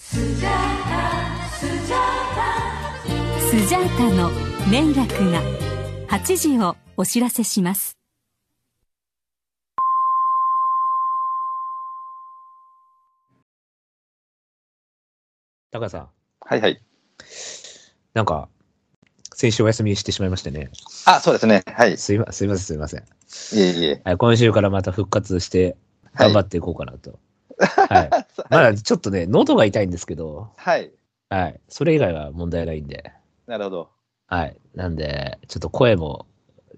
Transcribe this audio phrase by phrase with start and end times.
[0.00, 0.52] スジャー
[0.84, 1.98] タスジャー
[2.36, 4.30] タスジャータの
[4.70, 5.42] 年楽が
[6.08, 7.98] 8時をお知らせします
[15.72, 16.08] 高橋さん、
[16.42, 16.80] はいはい。
[18.14, 18.48] なんか、
[19.34, 20.70] 先週お休みしてしまいましてね。
[21.06, 21.64] あ、そうですね。
[21.66, 21.94] はい。
[21.94, 23.04] いすいま、すいません、すいません。
[23.54, 24.00] えいえ。
[24.04, 25.76] はい、今週からまた復活して、はい
[26.14, 27.18] 頑張っていこうかなと。
[27.88, 28.10] はい。
[28.50, 30.92] まだちょっとね、喉が痛いんですけど、はい。
[31.28, 31.60] はい。
[31.68, 33.12] それ以外は問題ないんで、
[33.46, 33.90] なるほど。
[34.26, 34.56] はい。
[34.74, 36.26] なんで、ちょっと声も、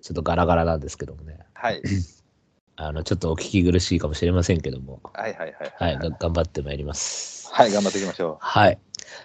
[0.03, 1.39] ちょっとガラガラなんですけどもね。
[1.55, 1.83] はい。
[2.77, 5.75] あの、ちょっとお聞き苦しいかもしれませんけども、はいはいはい。
[5.77, 5.99] はい。
[5.99, 7.53] が頑張ってまいります。
[7.53, 8.79] はい、頑張っていきましょはい。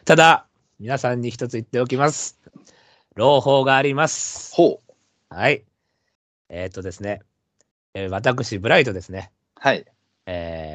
[0.04, 0.48] ただ、
[0.80, 2.40] 皆さんに一つ言っておきます。
[3.16, 4.56] 朗報がありますう。。
[4.56, 5.34] ほう。
[5.34, 5.64] はい。
[6.50, 7.22] えーっとですね、
[7.94, 9.86] えー私、ブライトですね、はい。
[10.26, 10.75] え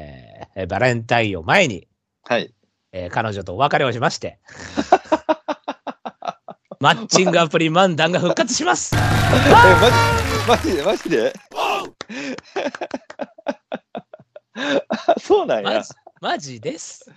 [0.55, 1.87] えーバレンタインを前に、
[2.23, 2.53] はい。
[2.91, 4.39] えー彼女とお別れをしまして、
[6.79, 8.97] マッチングアプリ漫談が復活します え、
[10.57, 11.33] マジ、マジで、マジで？
[11.55, 11.83] あ
[15.19, 15.83] そうなんや
[16.21, 16.59] マジ。
[16.59, 17.09] です。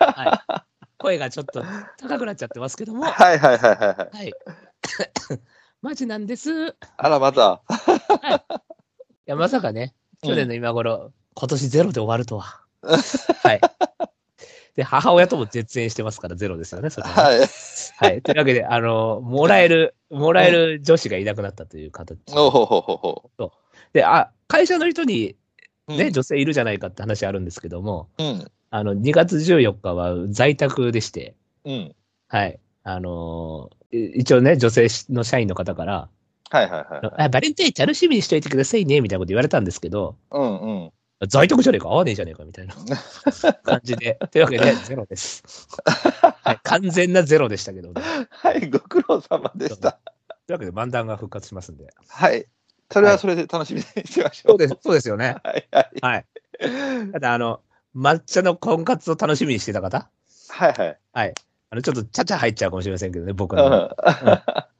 [0.00, 0.62] はい。
[0.98, 1.64] 声がちょっと
[1.98, 4.28] 高くなっちゃってますけども、ははいはいはいはいはい。
[4.28, 4.32] い。
[5.80, 6.68] マジなんです。
[6.68, 7.62] いあら、また。
[9.26, 12.60] や、まさかね、去年の今頃、今年ゼロで終わるとは。
[12.82, 13.60] はい。
[14.76, 17.48] で、母親とも絶縁してますから、ゼロですよね、それはねはい。
[17.98, 18.22] はい。
[18.22, 22.18] というわけで、あの、もらえる、もらえる女子がいなくなったという形。
[22.34, 23.52] おほほほほ。
[23.92, 25.36] で、あ、会社の人に
[25.88, 28.50] ね、うん女性いるじゃないかって話あるんですけども、うん。
[28.70, 31.94] あの、2月14日は在宅でして、うん。
[32.28, 32.58] はい。
[32.84, 36.08] あのーい一応ね、女性の社員の方から、
[36.50, 37.22] はいはいはい。
[37.24, 40.92] あバレンタイン楽しみにしといてくださいね、みたいなこと言われたんですけど、うんうん。
[41.28, 42.74] 在宅じゃねえか、合わねえじゃねえか、みたいな
[43.62, 44.18] 感じで。
[44.30, 45.42] というわけで、ゼロです。
[46.42, 46.60] はい。
[46.64, 48.02] 完全なゼロでしたけどね。
[48.30, 49.92] はい、ご苦労様でした。
[49.92, 50.00] とい
[50.50, 51.86] うわけで、漫談が復活しますんで。
[52.08, 52.46] はい。
[52.90, 54.50] それはそれで楽しみにしましょ。
[54.50, 55.36] そううです、そうですよね。
[55.44, 55.90] はいはい。
[56.00, 56.26] はい。
[57.12, 57.60] ただ、あの、
[57.96, 60.08] 抹茶の婚活を楽しみにしてた方？
[60.48, 60.98] はいはい。
[61.12, 61.34] はい。
[61.70, 63.90] あの、ちょっとちゃちゃ入っちゃうかもしれませんけどね、僕うんの。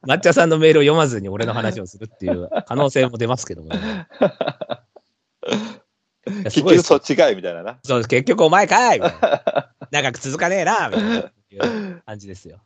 [0.07, 4.07] 抹茶さんのメールを読まずに俺の話をするっていう可能性も出ますけどもね。
[6.25, 7.79] 結局そっちかいみたいなな。
[7.83, 12.61] そう結局お前かいみたいな 長く続かねえなみたいないう感じですよ。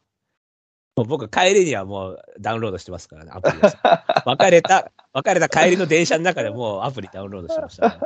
[0.96, 3.62] もう僕、帰りにはもうダウンロードしてますからね、アプリを。
[4.26, 7.98] 別れた、別れた帰りの電車の中でもうアプリダウンロードしてました、ね。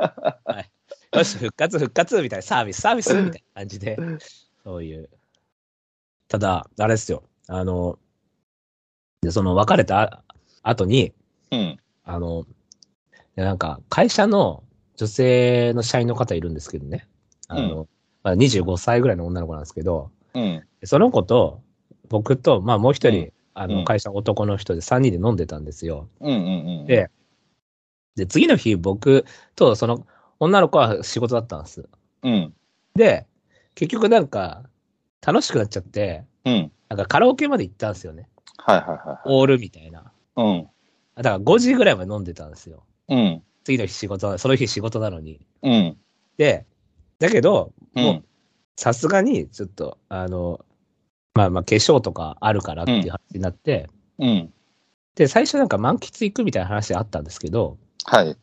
[0.44, 0.70] はい。
[1.16, 3.96] よし、復活、復活みたいな、サービス、サービスみたいな感じで、
[4.62, 5.08] そういう。
[6.28, 7.22] ただ、あれですよ。
[7.48, 7.98] あの、
[9.22, 10.22] で、その別れた
[10.62, 11.14] 後に、
[11.50, 11.78] うん。
[12.04, 12.44] あの、
[13.36, 14.64] でなんか、会社の
[14.96, 17.06] 女性の社員の方いるんですけどね。
[17.48, 17.88] あの、
[18.22, 20.62] まあ、25歳ぐらいの女の子なんですけど、うん。
[20.84, 21.60] その子と、
[22.08, 26.08] 僕と、まあもう一人、うんあの、うん会社の男の人で3人で飲んでたんですよ。
[26.20, 26.86] うんうんうん。
[26.86, 27.10] で、
[28.16, 29.24] で、次の日、僕
[29.56, 30.06] とその
[30.38, 31.88] 女の子は仕事だったんです。
[32.22, 32.54] うん。
[32.94, 33.26] で、
[33.74, 34.62] 結局なんか、
[35.24, 36.72] 楽しくなっちゃって、うん。
[36.88, 38.28] なんかカラオケまで行ったんですよね。
[38.58, 39.18] はいはいはい。
[39.26, 40.12] オールみたいな。
[40.36, 40.68] うん。
[41.16, 42.84] だから5時ぐらいまで飲んでたんですよ。
[43.08, 43.42] うん。
[43.64, 45.40] 次の日仕事、その日仕事なのに。
[45.62, 45.96] うん。
[46.36, 46.66] で、
[47.18, 48.24] だけど、うんもう、
[48.76, 50.64] さすがに、ちょっと、あの、
[51.34, 54.52] まあまあ、化粧とかあるからっていう話になって、うん。
[55.14, 58.36] で、最初なんか満喫行くみたいな話あったんですけど、はい。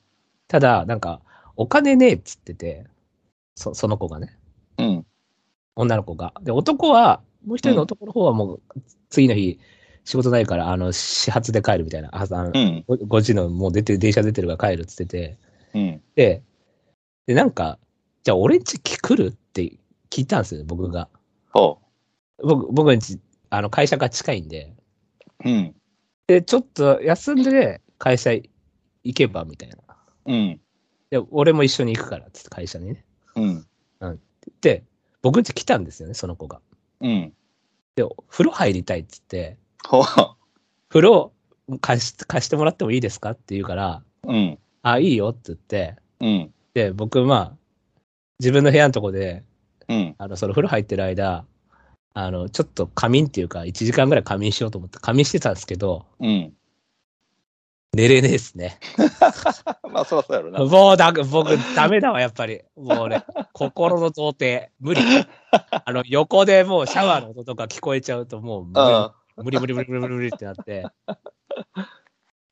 [0.48, 1.22] ただ、なんか、
[1.56, 2.86] お金ねえっつってて、
[3.56, 4.38] そその子がね、
[4.78, 5.06] うん。
[5.76, 6.34] 女の子が。
[6.42, 8.62] で、男は、もう一人の男の方はもう、
[9.10, 9.60] 次の日、
[10.06, 12.84] 仕事ないから、あの、始発で帰るみたいな、ああのうん。
[12.88, 15.38] 5時のもう出てる、電車出てるから帰るっつってて、
[15.74, 16.02] うん。
[16.16, 16.42] で、
[17.28, 17.78] で、なんか、
[18.24, 19.78] じゃあ俺んち来るって
[20.10, 21.10] 聞いたんですよ、僕が。
[21.52, 21.80] ほ
[22.42, 24.74] 僕、僕んち、あの、会社が近いんで、
[25.46, 25.50] う。
[25.50, 25.76] うん。
[26.28, 28.50] で、ちょっと休んで会社行
[29.14, 29.78] けば、みたいな。
[30.26, 30.60] うん。
[31.10, 33.06] で、俺も一緒に行くから、つって会社にね。
[33.36, 33.66] うん。
[34.62, 34.84] で、
[35.22, 36.62] 僕んち来たんですよね、その子が。
[37.02, 37.34] うん。
[37.96, 39.58] で、風呂入りたいっつって、
[39.88, 40.04] ほう。
[40.90, 41.32] 風呂
[41.82, 44.60] 貸し貸してもらってもいいですかって言うから、うん。
[44.82, 46.54] あ、いいよって言って、うん。
[46.74, 47.58] で、僕、まあ、
[48.40, 49.44] 自分の部屋のとこで、
[49.88, 50.16] うん。
[50.18, 51.46] あの、その風呂入ってる間、
[52.14, 56.54] あの、ちょっと仮眠っていうか、1時間ぐらい仮眠しようと思って仮眠してたんですけど、うん。
[57.94, 58.80] 寝れねえっすね。
[59.92, 60.64] まあ、そらそうやろな。
[60.64, 62.62] もうだ、僕、ダメだわ、やっぱり。
[62.76, 63.24] もうね、
[63.54, 65.02] 心の童貞、無理。
[65.52, 70.86] あの、横でもうシャワーの音とか聞こえちゃうと、もう無あ理、無理無理無理無理無理ってなって。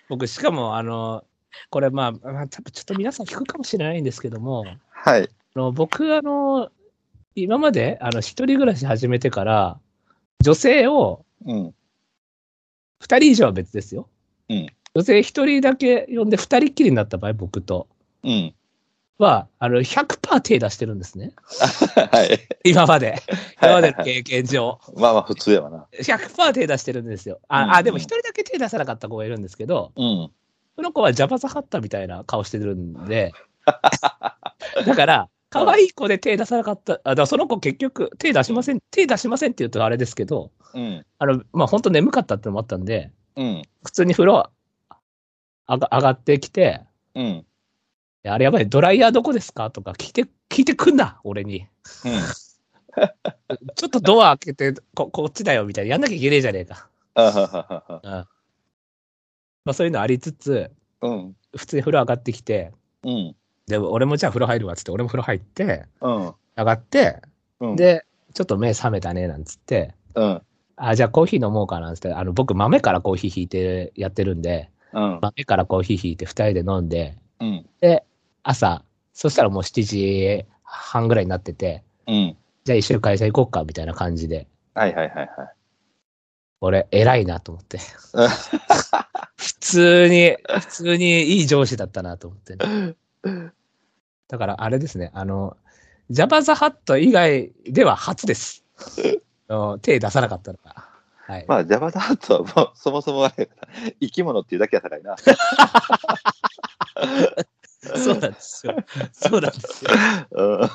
[0.10, 1.24] 僕、しかも、あの、
[1.70, 5.30] これ、まあ、まあ、多分ちょっと皆さん聞くかもしれないんですけども、あはい。
[5.56, 6.70] の僕、あの、
[7.36, 9.80] 今まで、あの、一人暮らし始めてから、
[10.42, 11.74] 女性をうん。
[13.00, 14.10] 二人以上は別ですよ。
[14.50, 17.88] うん女性一人だけ呼んで二人っきりになった場合、僕と
[18.24, 18.56] うん。
[19.18, 21.34] は、あの、100%手出してるんですね。
[22.12, 22.40] はい。
[22.64, 23.12] 今まで。
[23.12, 23.22] はい
[23.60, 24.80] 今までの経験上。
[24.96, 25.88] まあまあ、普通やわな。
[25.94, 27.40] 100%手出してるんですよ。
[27.48, 30.32] あ、うんあでも一人だけ手出さなかった子がいるんですけど、うん。
[30.76, 33.34] その子はジャバザハッタみたいな顔してるんで、
[34.86, 41.06] だから、可愛い子で手出さなかった、あだその子結局手出しません、手出しませんって言うとあれですけど、うん。
[41.18, 43.62] あの、まあ、本当眠かったってのもあったんで、うん。
[43.84, 44.50] 普通に風呂
[45.66, 46.82] あが上がってきて、
[47.16, 47.46] うん。
[48.30, 49.72] あれやばい、ドライヤーどこですか？
[49.72, 51.68] とか聞いて、聞いてくんな、俺に。
[53.76, 55.92] ちょっとドア開けて、こ、こっちだよ、みたいな。
[55.92, 56.90] やんなきゃいけねえじゃねえか。
[57.14, 58.12] あはははうん。
[58.12, 58.28] ま
[59.72, 60.72] あ、そういうのありつつ、
[61.02, 61.36] うん。
[61.56, 62.72] 普通に風呂上がってきて、
[63.04, 63.36] うん。
[63.68, 66.14] で、俺もじゃあ風呂入るわ、つって、俺も風呂入って、うん。
[66.16, 67.22] 上がって、
[67.60, 70.42] うん。、で、ちょっと目覚めたね、なんつって、うん。
[70.78, 75.20] あ、じゃあコーヒー飲もうかなんつって、あの、僕豆からコーヒー引いてやってるんで、うん。
[75.22, 77.70] 豆からコーヒー引いて二人で飲んで、うん。
[77.80, 78.04] で、
[78.50, 82.38] 朝、そしたらもう7時半ぐらいになってて、うん。
[82.64, 85.30] じゃあ一緒に会社行こうか、みたいな感じで、はいはいはいはい。
[86.62, 87.80] 俺、偉いなと思って。
[89.36, 92.96] 普通に、普通にいい上司だったなと思ってね、
[94.30, 95.58] だからあれですね、あの、
[96.10, 98.64] ジャバザハット以外では初です。
[99.82, 100.88] 手出さなかったのが。
[101.28, 101.46] はい。
[101.50, 103.50] まあ、ジャバダハットはもう、そもそもあれ
[104.00, 105.18] 生き物っていうだけやからいな。
[107.82, 108.76] そうなんですよ。
[109.12, 109.92] そうなんですよ。
[110.32, 110.70] うん。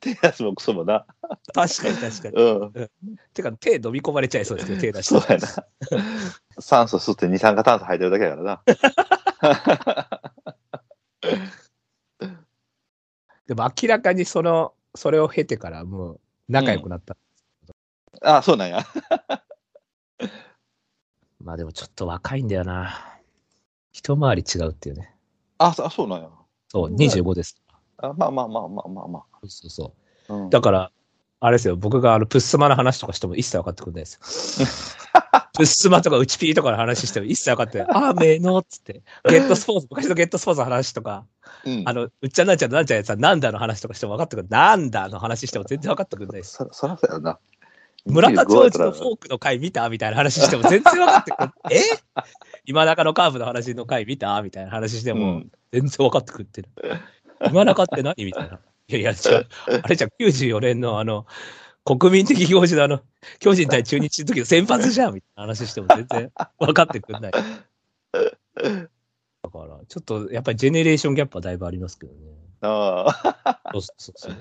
[0.00, 1.06] 手足もクソもな。
[1.54, 2.36] 確かに確かに。
[2.36, 2.72] うん。
[3.32, 5.20] てか、手飲み込まれちゃいそうですよ、手出して。
[5.20, 5.48] そうやな。
[6.60, 8.62] 酸素吸って二酸化炭素吐いてるだけやからな。
[13.46, 17.16] でも明らかにその、それを経てからもう仲良くなった。
[18.22, 18.86] ああ、そうなんや。
[21.38, 23.18] まあでもちょっと若いんだよな。
[23.92, 25.14] 一回り違うっていうね。
[25.60, 26.28] あ、そあそうなんや。
[26.68, 27.60] そう、25です。
[27.98, 29.94] あまあまあまあまあまあまそうそうそ
[30.30, 30.32] あ。
[30.34, 30.50] うんう。
[30.50, 30.90] だから、
[31.40, 34.68] あれですよ、僕があのプッスマの話とかしても一切分かってくれないですよ。
[35.52, 37.86] プッスマとかウチピーとかの話しても一切分かってない。
[37.90, 39.02] あーめーのっつって。
[39.28, 41.26] ゲットスポーツ、昔のゲットスポーツの話とか、
[41.66, 44.48] うんあの、うっちゃんなんちゃんなんちゃんやつはなんだの話とかしても分かってくる。
[44.48, 46.54] なんだの話しても全然分かってくれないです。
[46.54, 47.38] そそらそうやろな。
[48.06, 51.50] 村田25長治のフォークの回見たみたいな話しても全然分かってくる。
[51.70, 51.80] え？
[52.64, 56.68] 今中のカーブの話の回見たみたいな話してもうん全然分かってくってる。
[57.50, 58.58] 今中って何みたいな。
[58.88, 59.16] いやいや、違う。
[59.82, 61.26] あれじゃん94年のあの、
[61.84, 63.00] 国民的行事のあの、
[63.38, 67.32] 巨人対中日の時の先発じゃんみたいな話しても全然分かってくんない。
[67.32, 67.44] だか
[69.66, 72.18] ら、ちょっとやっぱりジェネレーションギャップはだいぶありますけどね。
[72.62, 73.06] あ
[73.44, 73.60] あ。
[73.72, 74.36] そうそうそう。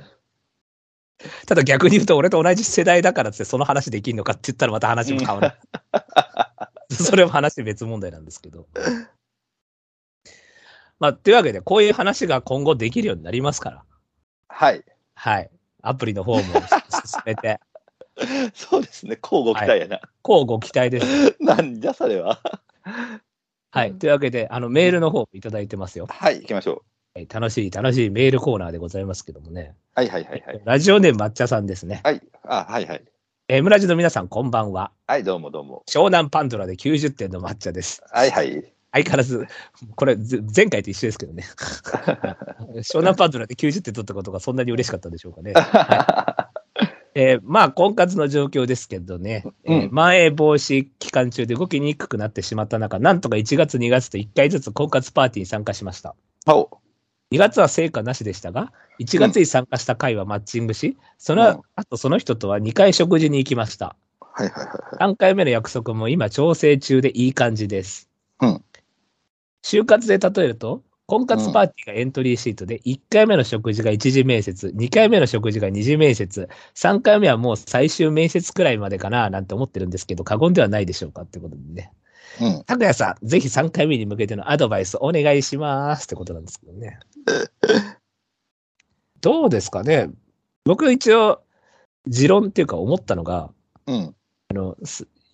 [1.48, 5.54] ただ逆に言うと、俺と同じ世代だからってその話できんのかって言ったらまた話も変わる。
[6.96, 8.68] それも話別問題なんですけど。
[11.00, 13.84] まあ、というわけで、こういう話が今後できるようになりますから。
[14.48, 14.84] はい。
[15.16, 15.50] はい。
[15.82, 16.52] アプリの方も進
[17.26, 17.60] めて、
[18.54, 19.18] そうですね。
[19.22, 20.02] 交互期待やな。
[20.22, 21.36] こうご期待です。
[21.40, 22.42] なんじゃそれは。
[23.72, 23.94] はい。
[23.94, 26.08] というわけで、あの、メールの方もいただいてますよ。
[26.10, 26.99] はい、行きましょはい
[27.32, 29.76] 楽しい、楽しいメールコーナーでございますけどもね。
[29.96, 30.00] う。
[30.00, 30.62] はいはいはいはい。
[30.64, 32.02] ラジオネーム抹茶さんですね。
[32.04, 32.22] はい。
[32.44, 33.04] あ、はいはい。
[33.48, 34.92] えー、村地の皆さん、こんばんは。
[35.08, 35.84] はい、どうもどうも。
[35.90, 38.04] 湘南パンドラで90点の抹茶です。
[38.12, 38.74] はいはい。
[38.92, 39.48] 相変わらず、
[39.96, 41.44] これ、ぜ前回と一緒ですけどね。
[42.82, 45.54] 湘南パンドラで90点取ったことがそんなに嬉しかったんでしょうかね。
[47.16, 56.16] えーまあ、婚活の状況ですけどね、えーうんまん延防止期間中で動きにくくなってしまった中、なんとか1月、2月と1回ずつ婚活パーティーに参加しました。
[56.48, 56.70] お
[57.32, 63.96] 2月は成果なしでしたが、1月に参加した回はマッチングし、その後その人とは2回食事に行きました。
[64.20, 65.14] はいはいはい。
[65.14, 68.10] 3回目の約束も今調整中でいい感じです。
[68.42, 68.64] うん
[69.62, 81.92] 就活で例えると、婚活パーティーがエントリーシートで、1回目の食事が一次面接、2回目の食事が二次面接、3回目はもう最終面接くらいまでかななんて思ってるんですけど、過言ではないでしょうかってことでね。
[82.42, 82.94] うん。
[82.94, 87.00] さん、ぜひ3回目に向けてのアドバイスお願いしますってことなんですけどね。
[89.22, 90.10] どうですかね
[90.64, 91.42] 僕一応、
[92.08, 93.52] 持論っていうか思ったのが、
[93.86, 94.16] うん。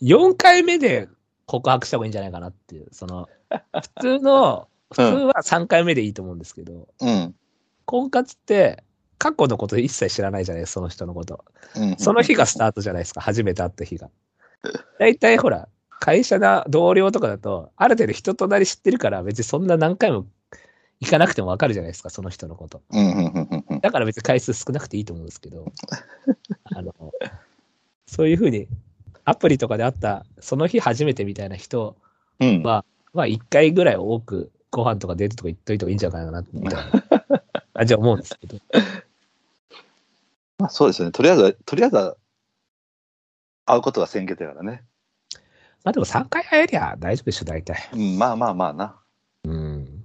[0.01, 1.07] 4回目で
[1.45, 7.35] 告白した方がいいんじゃないかなっていう、その、普通の、 普通は3回目でいいと思うんですけど、うん。
[7.85, 8.83] 婚活って
[9.17, 11.43] 過去のこと一切知らないじゃないですか、その人のこと。
[11.75, 11.95] うん。
[11.97, 14.09] その日がスタートじゃないですか、初めて会った日が。
[14.99, 15.67] 大体ほら、
[16.05, 20.27] 会社の同僚とかだと、ある程度人となり知ってるから、別にそんな何回も
[20.99, 22.83] 行かなくてもわかるじゃないですか、その人のこと。
[22.91, 23.79] うん、うん、うん、うん。
[23.79, 25.65] だから別に回数少なくていいと思うんですけど、
[26.75, 26.93] あの、
[28.05, 28.67] そういうふうに、
[29.23, 31.95] アプリとかであった、その日初めてみたいな人
[32.39, 32.61] うん。
[32.61, 32.85] は、
[33.15, 37.03] まあ一回ぐらい多くご飯とかデートとか行っといた方がいいんじゃないかな、みたいな
[37.73, 38.59] 感じは思うんですけど。
[40.59, 41.11] まあ、そうですよね。
[41.13, 42.15] とりあえず、とりあえずは、
[43.65, 44.83] 会うことが先決だからね。
[45.85, 47.89] まあでも3回会えりゃ大丈夫でしょ、大体。
[47.93, 48.95] うん、まあまあまあな。
[49.45, 50.03] うん。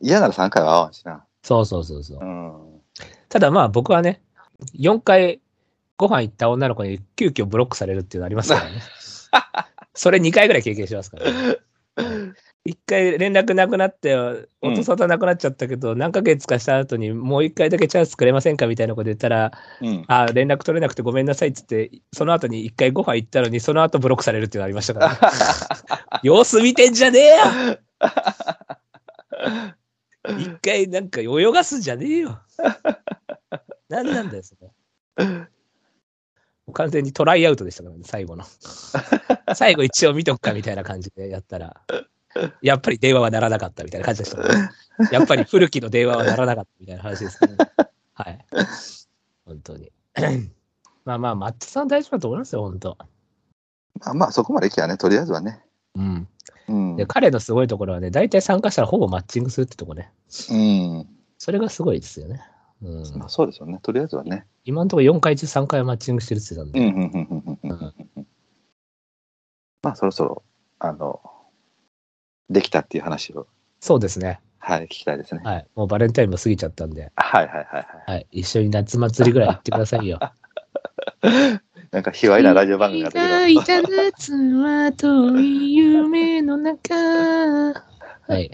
[0.00, 1.24] 嫌なら3回は会わんしな。
[1.42, 2.24] そうそうそうそうう。
[2.24, 2.80] ん。
[3.28, 4.20] ただまあ僕はね、
[4.76, 5.40] 4回
[5.96, 8.82] ご飯行った女の子に急遽ブロックされるっていうのありますからね。
[9.94, 11.56] それ2回ぐらい経験してますから、ね。
[12.66, 14.16] 1回連絡なくなって、
[14.62, 19.52] 音沙汰なくなっちゃったけど、何ヶ月かした後にもう1回だけチャンスくれませんかみたいなこと言ったら、
[19.82, 20.04] うん。
[20.08, 25.18] あ連絡取れなくてごめんなさいっつって、その後に1回ご飯行ったのに、その後ブロックされるっていうのありましたから、ね、
[26.24, 27.36] 様子見てんじゃねえよ
[30.38, 32.40] 一回なんか泳がすんじゃねえよ。
[33.90, 34.70] 何なんだよ、それ。
[36.72, 38.44] 完全にトライアウトでしたからね、最後の。
[39.54, 41.82] 最後一応見とくかみたいな感じでやったら、
[42.62, 44.70] やっぱり電話は鳴らなかったみたいな感じでしたね。
[45.10, 47.56] やっぱり古きの電話は鳴らなかったみたいな話ですね。
[48.14, 48.46] はい。
[49.44, 49.92] 本当に。
[51.04, 52.96] まあまあ、マッチさん大丈夫だと思いますよ、本当。
[54.00, 55.62] まあまあ、そこまで行きゃね、とりあえずはね。
[55.94, 56.28] うん。
[56.68, 56.96] うん。
[56.96, 60.10] で、彼のすごいところはね、大体参加したらほぼマッチングするってとこね。
[60.50, 61.08] うん。
[61.38, 62.40] それがすごいですよね。
[62.82, 63.78] うんまあ、そうですよね。
[63.82, 64.46] とりあえずはね。
[64.64, 66.86] 今のところ4回中3回はマッチングしてるって言ってたんで。
[66.86, 67.94] うん、うん、うん、うんうん。
[68.16, 68.26] うん
[69.84, 70.42] まあ、そろそろ、
[70.78, 71.20] あの、
[72.50, 73.46] できたっていう話を、
[73.80, 74.40] そうですね。
[74.58, 75.42] はい、聞きたいですね。
[75.44, 75.66] はい。
[75.74, 77.66] もうバレンタインも過ぎちゃったんで、はい、はい、はい。
[77.66, 78.26] はいはい。
[78.30, 80.18] 一緒に夏祭りぐらい行ってくださいよ。
[81.90, 86.94] なんか、卑猥なラジオ番組が出てた夏は遠い夢の中。
[88.26, 88.50] はい。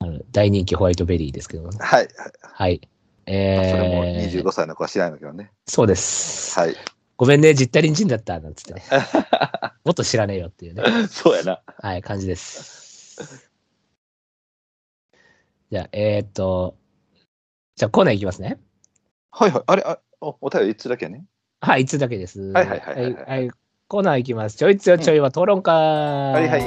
[0.00, 1.78] あの大人気ホワイトベリーですけどね。
[1.80, 2.08] はい。
[2.40, 2.80] はい。
[3.24, 5.52] それもえー、25歳の子は知らないんだけどね。
[5.66, 6.58] そうです。
[6.58, 6.76] はい。
[7.16, 8.82] ごめんね、実体隣人だった、なんつってね。
[9.84, 10.82] もっと知らねえよっていうね。
[11.08, 11.62] そうやな。
[11.78, 12.85] はい、感じです。
[15.70, 16.76] じゃあ、えーっと、
[17.76, 18.58] じゃあコーナーいきますね。
[19.30, 19.62] はいはい。
[19.66, 21.24] あれ、あおお便り一つだけね？
[21.60, 22.40] はい、いつだけです。
[22.40, 23.50] はいはいはいはいはいはい
[23.88, 24.56] コーナーいきます。
[24.56, 25.74] ちょいつよちょいは討論会。
[25.74, 26.62] はいはい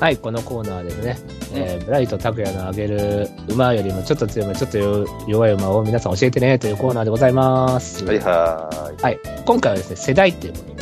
[0.00, 1.16] はい、このコーナーですね。
[1.54, 4.78] えーブライト拓也のあげる馬よりもちょっと強め、ちょっと
[5.26, 8.04] 弱い馬を皆さん教えてねというコーナーでございます。
[8.04, 9.18] はいはーい。
[9.44, 10.77] 今回はですね、世代っていうことで、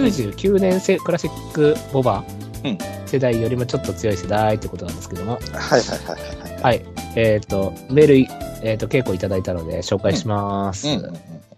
[0.00, 2.24] 99年生クラシックボバ
[2.64, 6.62] うん世代よりもちょっと強い世代ってことなんですけども、はいはいはいはい。
[6.62, 6.84] はい。
[7.16, 8.16] えっ、と、メール、
[8.62, 10.86] えっ、と、稽古いただいたので紹介します。
[10.86, 11.16] うんうんうん。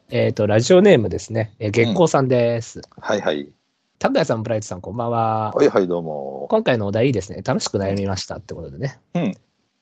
[0.08, 1.54] えっ、と、ラジオネームですね。
[1.58, 2.80] えー月光さんです。
[2.98, 3.50] はいはい。
[3.98, 5.52] 拓也さん、ブライトさん、こんばんは。
[5.52, 6.46] はいはい、どうも。
[6.48, 7.42] 今回のお題いいですね。
[7.44, 8.98] 楽しく悩みましたってことでね。
[9.14, 9.34] うん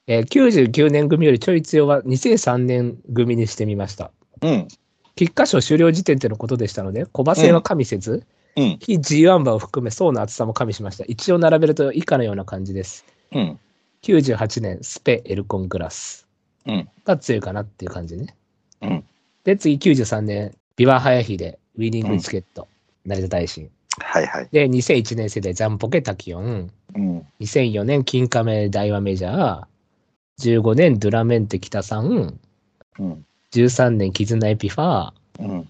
[0.09, 4.11] えー99年組よりちょい強は2003年組にしてみました。
[4.43, 4.69] うん。
[5.15, 8.25] 菊花賞終了時点でのことでしたので、小馬戦は加味せず、うん。
[8.55, 11.05] 非 G1 馬を含め層の厚さも加味しました。
[11.07, 13.05] 一応並べると以下のような感じです。
[13.33, 13.59] うん。
[14.03, 16.27] 98年スペエルコングラス
[16.67, 16.89] うん。
[17.05, 18.37] が強いかなっていう感じでね。
[18.83, 19.05] うん
[19.45, 22.69] で、次93年、ビワハヤヒデ、ウィニングチケット、
[23.07, 23.71] 成田大臣。
[23.99, 24.49] はいはい。
[24.53, 26.71] で、2001年世代ジャンポケタキオン。
[26.95, 27.27] うん。
[27.41, 30.61] 2004年金亀大和メジャー。
[30.61, 32.39] 15年ドゥラメンテ北さん。
[32.99, 33.27] うん。
[33.53, 35.43] 13年絆エピファー。
[35.43, 35.69] うん。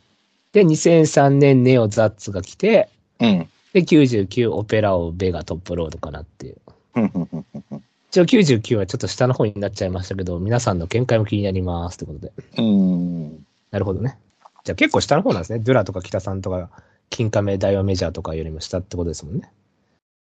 [0.53, 2.89] で、2003年ネオザッツが来て、
[3.21, 3.49] うん。
[3.73, 6.57] で、99オペラオベガトップロードかなっていう。
[6.97, 7.13] うん。
[7.15, 7.47] うん。
[7.71, 7.85] うん。
[8.11, 12.33] 一応99はちょっと下の方になっちゃいましたけど、皆さんの見解も気になりますってことで。
[12.59, 13.47] うん。
[13.71, 14.19] なるほどね。
[14.65, 15.61] じゃあ結構下の方なんですね。
[15.61, 16.71] ドゥラとか北さんとか、
[17.09, 19.51] 金亀大和メジャーとかよりも下ってことですもんね。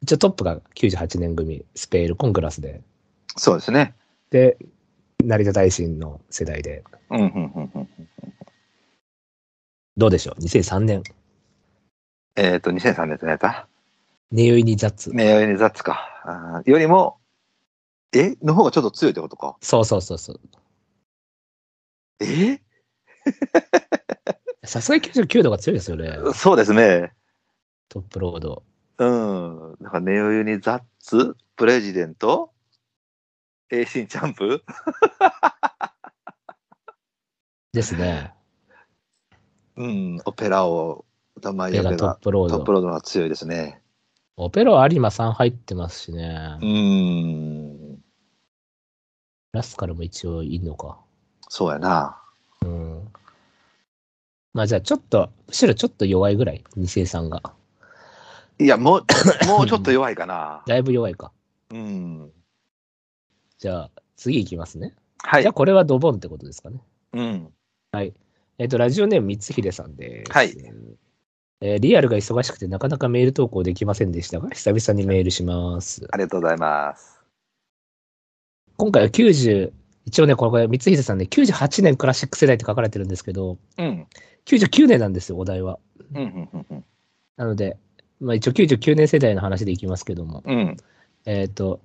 [0.01, 2.81] 一応トップが98年組、スペールコングラスで、
[3.37, 3.93] そうですね。
[4.29, 4.57] で、
[5.23, 7.19] 成田大臣の世代で、うん。
[7.19, 7.27] うん。
[7.27, 7.71] うん。
[7.75, 7.89] うん。
[9.99, 11.03] どうでしょう ?2003 年、
[12.37, 13.67] えっと、2003年って何やった？
[14.31, 15.13] ネヨイニザッツ。
[15.13, 16.61] メアヨネザッツか。
[16.65, 17.17] よりも、
[18.13, 18.35] え？
[18.41, 19.57] の方がちょっと強いってことか？
[19.59, 20.39] そうそうそうそう。
[22.21, 22.61] え？
[24.63, 26.17] さすがに99度が強いですよね。
[26.33, 27.11] そうですね。
[27.89, 28.63] トップロード。
[28.99, 29.75] うん。
[29.81, 32.53] なんかネオユニザッツ、プレジデント、
[33.69, 34.63] エイシンチャンプ？
[37.73, 38.33] ですね。
[39.79, 40.21] うん。
[40.25, 41.05] オペラを、
[41.41, 42.57] 名前ベガトッがプロード。
[42.57, 43.81] トップロードが強いですね。
[44.35, 46.65] オペラ有馬さん入ってますしねう。
[46.65, 47.97] ん。
[49.51, 50.99] ラスカルも一応いいのか。
[51.47, 52.21] そうやな。
[52.61, 53.07] うん。
[54.53, 57.41] まあじゃあちょっと、むしろちょっと弱いぐらい、二世さんが。
[58.59, 59.05] いや、もう、
[59.47, 60.63] もうちょっと弱いかな。
[60.67, 61.31] だいぶ弱いか。
[61.71, 62.31] うん。
[63.57, 64.93] じゃあ、次いきますね。
[65.23, 65.53] はいじゃあ、。
[65.53, 66.81] これはドボンってことですかね。
[67.13, 67.53] うん。
[68.59, 70.31] えっ、と、ラジオネーム、三秀さんです。
[70.33, 70.53] はい。
[71.61, 76.07] えーリアルが忙しくてなかなかメール投稿できませんでしたが、久々にメールします。
[76.11, 77.21] ありがとうございます。
[78.77, 79.71] 今回は90、
[80.05, 84.07] 一応ね、これ、三秀さんね、98年クラシック世代って書かれてるんですけど、うん。
[84.45, 85.79] 99年なんですよ、お題は。
[86.13, 86.49] うん。
[86.53, 86.65] うん。
[86.69, 86.85] うん。
[87.37, 87.77] なので、
[88.19, 90.77] まあ一応99年世代の話でいきますけども、うん。
[91.25, 91.79] えっ、と、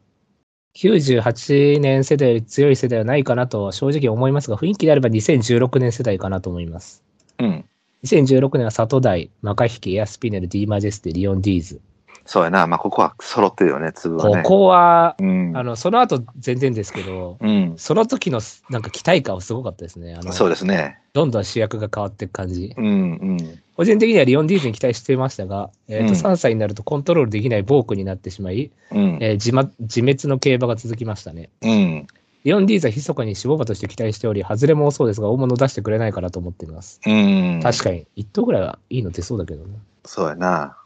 [0.74, 7.04] 98年世代より強い世代はないかなとは正直思いますが、雰囲気であれば2016年世代かなと思います。
[7.38, 7.64] うん。
[8.04, 11.80] 2016年は里台、マカヒキ、エアスピネル、ディーマジェステ、リオンディーズ。
[12.26, 12.66] そうやな。
[12.66, 14.42] まあ、ここは揃ってるよね、粒はね。
[14.42, 15.52] ここは、うん。
[15.54, 17.74] あの、その後全然ですけど、うん。
[17.76, 18.40] その時の
[18.70, 20.14] なんか期待感はすごかったですね。
[20.14, 20.98] あのそうですね。
[21.12, 22.74] どんどん主役が変わっていく感じ。
[22.76, 22.86] うん。
[22.86, 22.90] う
[23.34, 23.60] ん。
[23.76, 29.18] 個人的にはリオンディーズに期待していましたが、えーとうん3歳になるとコントロールできない暴君になってしまい、うん。
[29.20, 31.50] えー自ま自滅の競馬が続きましたね。
[31.62, 32.06] うん。
[32.44, 37.00] リオンディーズは密かに死亡馬として期待しており、外れも多そうですが、大物出してくれないかなと思っています。
[37.06, 37.60] うん。
[37.62, 39.78] 確かに、1頭ぐらいはいいの出そうだけどね。
[40.04, 40.76] そうやな。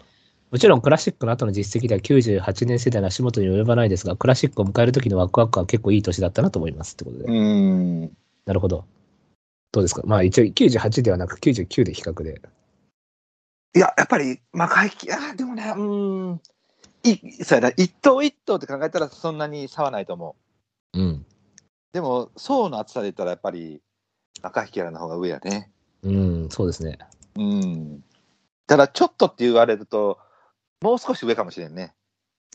[0.51, 7.25] もちろんクラシックの後の実績では98年世代の足元に及ばないですが、クラシックを迎える時のワクワクは結構いい年だったなと思いますってことで。
[7.25, 8.03] うん。
[8.47, 8.87] なるほど。
[9.73, 10.03] どうですか？
[10.07, 12.41] まあ一応98ではなく99で比較で。
[13.77, 15.83] いや、やっぱり、まあ、回帰、あでもね、う
[16.33, 16.41] ん。
[17.05, 17.75] いそうやな。
[17.77, 20.35] 一頭一頭って考えたらそんなに差はないと思
[20.95, 20.99] う。
[20.99, 21.27] うん。
[21.93, 23.83] でも、層の厚さで言ったらやっぱり、
[24.41, 25.71] 赤引きらの方が上やね。
[26.03, 26.99] うん、そうですね。
[27.37, 28.03] うん。
[28.67, 30.19] ただ、ちょっとって言われると、
[30.81, 31.93] もう少し上かもしれんね。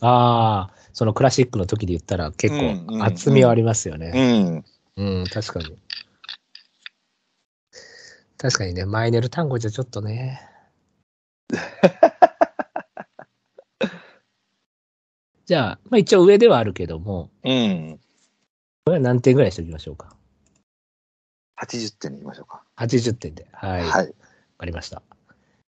[0.02, 4.12] ああ、そのクラシックの時で言ったら結構厚みはありますようね。
[4.40, 4.66] ん。
[4.96, 5.78] うん、確かに。
[8.38, 10.42] 確かにね、マイネル単語じゃちょっとね。
[15.46, 18.00] じゃあ、まあ一応上ではあるけども、うん。
[18.86, 20.16] これは何点ぐらいにしておきましょうか
[21.62, 22.64] ？80点にいきましょうか。
[22.78, 23.48] 80点で。
[23.52, 23.82] はい。
[23.82, 24.14] わはい。
[24.58, 25.02] かりました。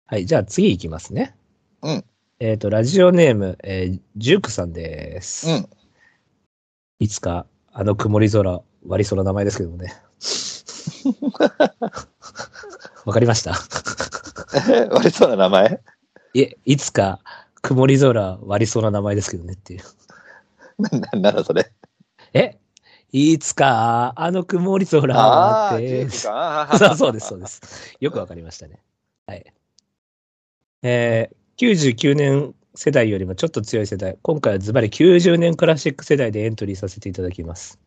[0.06, 1.34] はい、じゃあ次いきますね。
[1.82, 2.04] うん。
[2.44, 5.48] えっ、と、ラジオネーム、えージュークさんです。
[5.48, 5.66] うん。
[6.98, 9.94] いつか、あの曇り空、割りそうな名前ですけどもね。
[13.06, 13.54] わかりました？
[14.70, 15.80] え割りそうな名前？
[16.34, 17.18] いえ、いつか、
[17.62, 19.80] 曇り空、割りそうな名前ですけどねっていう。
[20.78, 21.72] な、ななんだそれ？
[22.34, 22.58] え？
[23.10, 26.08] いつか、あの曇り空って。
[26.76, 27.96] そうそうです、そうです。
[28.00, 28.82] よくわかりましたね。
[29.26, 29.50] はい。
[30.82, 34.18] えー、99年世代よりもちょっと強い世代。
[34.22, 37.78] 今回はズバリ90年クラシック世代でエントリーさせていただきます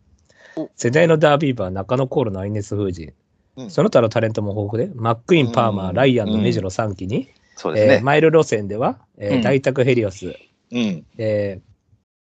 [0.56, 0.70] お。
[0.76, 3.14] 世代のダービーバー、中野コールのアイネス封じ。
[3.58, 7.94] うんその他のタレントも豊富で、マックイーン、パーマー、うんライアンのメジロ3期に、そうですね。
[7.96, 10.28] えーマイル路線では、えーうん大宅ヘリオス、
[10.72, 11.06] うん。
[11.18, 11.62] えー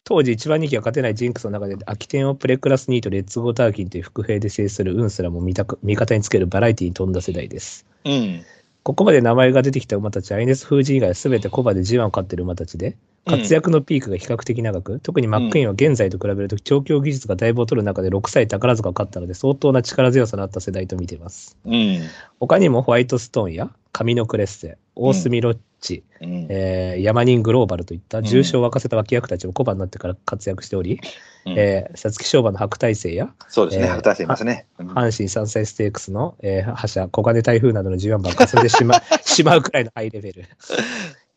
[0.07, 7.87] 当時一番人気が勝てないジンクスの中で、空き店をプレクラス2とレッツゴーターキンという副兵で制する運すらも味方味方につけるバラエティに富んだ世代です。
[8.05, 8.45] うん。
[8.85, 12.95] ここまで名前が出てきた馬たちは、アイネス封じ以外は全てコバで G1 を勝っている馬たちで、
[13.25, 21.57] 活躍のピークが比較的長く、特にマックイーンは現在と比べると調教技術がだいぶ劣る中で6歳宝塚を勝ったので相当な力強さのあった世代と見ています。
[21.65, 21.99] うん。
[22.39, 26.47] 他にもホワイトストーンや神のクレッセ、大隅ロッチ、うん。
[26.49, 30.99] えーヤマニングローバルといった重賞を沸かせた脇役たちもコバになってから活躍しており、
[31.45, 33.85] うんえー、皐月賞馬の白大星や、そうですね。
[33.85, 34.65] えー白大生いますね。
[34.79, 40.45] うん阪神三歳ステークスの、えー、覇者、小金台風などの G1 馬をかすめてしま しまうくらいのハイレベル。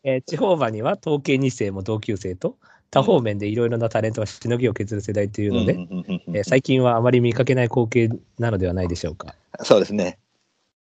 [0.03, 2.57] えー地方馬には統計2世も同級生と、
[2.91, 8.09] 多方面でいろいろなタレントがしのぎを削る世代というので、最近はあまり見かけない光景
[8.39, 9.35] なのではないでしょうか。
[9.61, 10.17] そうですね。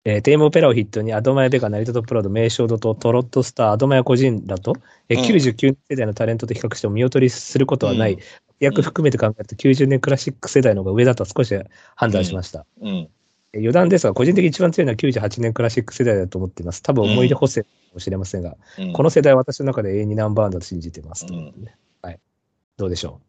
[0.03, 4.75] えーテーマオペラを筆頭にアドマヤベガ、ナリトトプロド、名称ドとトロットスター、アドマヤ個人らと、
[5.09, 8.19] えーうん99世代のタレントと比較しても見劣りすることはない、うん
[8.59, 11.51] 役含めて考えると90年クラシック世代の方が上だと少し
[11.95, 12.67] 判断しました。
[12.79, 12.87] うん。
[12.89, 13.09] えー
[13.53, 16.81] 余談ですが、個人的に一番強いのは98年クラシック世代だと思っています。
[16.83, 21.25] 多分思い出補正かもしれませんが、うんこの世代は私の中で永遠にナンバーワンだと信じています。
[21.27, 21.53] うん
[22.03, 22.19] はい。
[22.77, 23.19] どうでしょ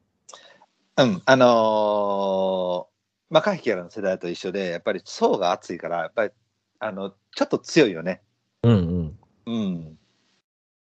[0.98, 1.02] う？
[1.04, 6.30] ん、あのー、マカヒキャラの世代と一緒で、やっぱり層が厚いから、やっぱり、
[6.84, 8.22] あの、ちょっと強いよね。
[8.64, 8.76] ううん
[9.46, 9.54] うん。
[9.54, 9.98] うん。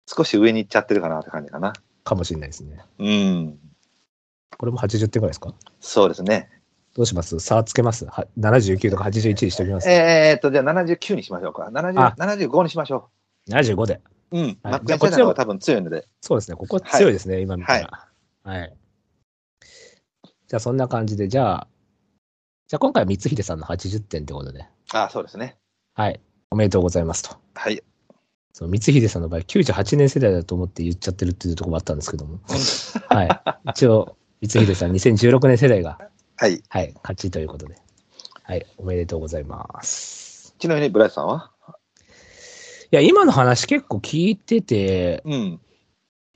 [0.08, 1.74] 少し上に行っちゃってるかなって感じかな。
[2.06, 2.80] かもしれないですね。
[2.98, 3.60] うん。
[4.58, 5.54] これも80点ぐらいですか？
[5.82, 6.50] そうですね。
[6.96, 7.38] どうします？
[7.42, 8.06] 差つけます？
[8.06, 9.90] は ?79 とか81にしておきます？
[9.90, 11.66] えー、っと、じゃあ79にしましょうか。
[11.66, 13.10] あ70 75にしましょ
[13.50, 14.00] 75で。
[14.32, 14.40] う。
[14.40, 14.44] うん。
[14.44, 16.08] はいあこっちの方が多分強いので。
[16.22, 16.56] そうですね。
[16.56, 18.08] ここ強いですね、今見たら。
[18.44, 18.74] はい。
[20.48, 21.68] じゃあそんな感じで、じゃあ、
[22.70, 24.66] じゃあ今回は光秀さんの80点ってことで。
[24.94, 25.58] あそうですね。
[26.02, 26.20] はい。
[26.50, 27.36] おめでとうございますと。
[27.54, 27.80] はい。
[28.54, 32.40] そう、光秀さんの場合、98年世代だと思って言っちゃってるっていうところもあったんですけども。
[33.08, 33.30] はい。
[33.70, 36.00] 一応、光秀さん2016年世代が、
[36.38, 36.64] はい。
[36.70, 37.76] はい、勝ちということで。
[38.42, 40.56] はい、おめでとうございます。
[40.58, 41.52] ちなみに、ブライトさんは？
[41.70, 45.34] いや、今の話結構聞いてて、うん。
[45.34, 45.60] い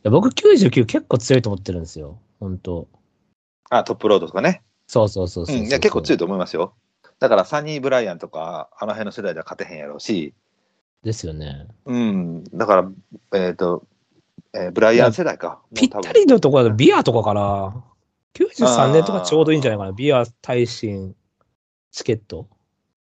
[0.04, 2.20] や僕99結構強いと思ってるんですよ。
[2.40, 2.88] 本当
[3.72, 4.62] あ、トップロードとかね。
[4.86, 5.66] そうそうそうそううん。
[5.66, 6.20] いや、結構強いい。
[6.20, 6.76] と思いますよ。
[7.20, 10.34] だから、サニー・ブライアンとか、あの辺の世代では勝てへんやろうし、
[11.04, 11.68] ですよね。
[11.86, 12.44] うん。
[12.46, 12.92] だから、
[13.40, 13.86] えっ、と、
[14.54, 15.62] えーブライアン世代か。
[15.76, 17.84] ぴったりのところだとビアとかかな。
[18.34, 19.92] 93年とかちょうどいいんじゃないかな。
[19.92, 21.16] ビア、耐震、
[21.92, 22.48] チケット。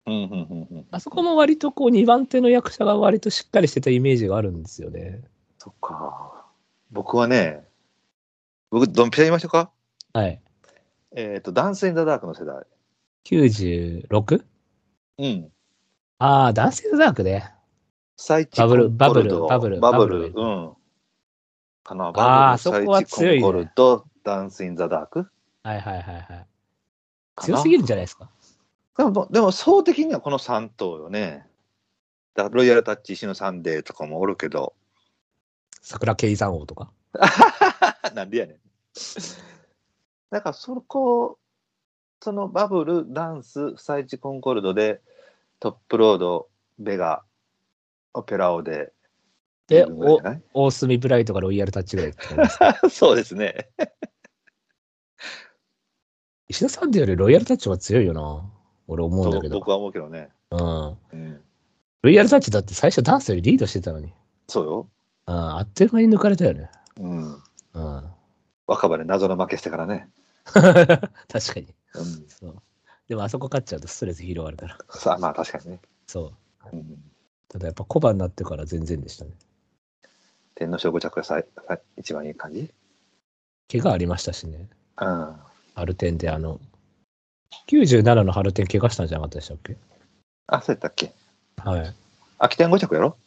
[0.05, 0.85] うん、うん、うん、うん。
[0.91, 5.21] あそこも割とこう2番手の役者が割としっかりしてたイメージがあるんですよね。
[5.57, 6.45] そっか。
[6.91, 7.63] 僕はね、
[8.69, 9.71] 僕、ドンピシャ言いましょうか？
[10.13, 10.41] はい。
[11.15, 12.63] えっ、と、ダンス・イン・ザ・ダークの世代。
[13.25, 14.43] 96?
[15.19, 15.51] うん。
[16.19, 17.53] ああ、ダンス・イン・ザ・ダークね。
[18.17, 20.19] サイチバブルコンコルドバブルバブル。
[20.31, 20.73] バブルうん。
[21.83, 25.27] かな、あーバブル、そこは強いねサイチコンコルド、ダンス・イン・ザ・ダーク？
[25.63, 26.25] はいはいはいはい。
[26.27, 28.29] かな強すぎるんじゃないですか？
[28.97, 31.47] でも、でも、総的にはこの3頭よね。
[32.35, 34.73] だロイヤルタッチ、石のサンデーとかもおるけど。
[35.81, 36.91] 桜慶山王とか？
[38.13, 38.57] なんでやねん。
[40.29, 41.37] だから、そこ、
[42.23, 45.01] そのバブル、ダンス、サイチコンコルドで、
[45.59, 46.47] トップロード、
[46.79, 47.21] ベガ、
[48.13, 48.93] オペラオで。
[49.67, 50.21] で、お
[50.53, 52.13] 大隅ブライトがロイヤルタッチぐらい
[52.89, 53.67] そうですね。
[56.47, 58.49] 石田さんでよりロイヤルタッチは強いよな。
[58.87, 59.55] 俺思うんだけど。
[59.55, 60.29] と僕は思うけどね。
[60.51, 60.97] うん。
[61.11, 61.43] うん。
[62.03, 64.13] ロイヤルタッチだって最初ダンスよりリードしてたのに。
[64.47, 64.87] そうよ。
[65.27, 66.71] うん、あっという間に抜かれたよね。
[67.01, 67.43] うん。
[67.73, 68.13] うん。
[68.65, 70.07] 若葉で謎の負けしてからね。
[70.53, 71.09] 確か
[71.59, 71.67] に。
[71.95, 72.25] うん。
[72.29, 72.61] そう。
[73.07, 74.77] でもあそこ勝っちゃうとストレス拾われたら。
[74.89, 75.79] さあ、まあ確かにね。
[76.07, 76.33] そ
[76.71, 76.75] う。
[76.75, 77.03] うん。
[77.49, 79.31] ただやっぱ小判になってから全然でしたね。
[80.55, 81.41] 天皇賞5着がさ
[81.97, 82.71] 一番いい感じ？
[83.71, 84.69] 怪我ありましたしね。
[85.01, 85.35] うん。
[85.75, 86.59] ハルテンであの、
[87.67, 89.77] 97のハルテン怪我したんじゃなかったでしたっけ？
[90.47, 91.13] あ、そうやったっけ？
[91.57, 91.95] はい。
[92.39, 93.17] 秋天5着やろ？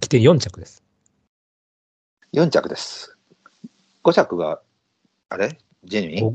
[0.00, 0.82] 起点4着です。
[2.34, 3.16] ?4 着です。
[4.04, 4.60] 5着が、
[5.30, 5.58] あれ？
[5.84, 6.34] ジェニお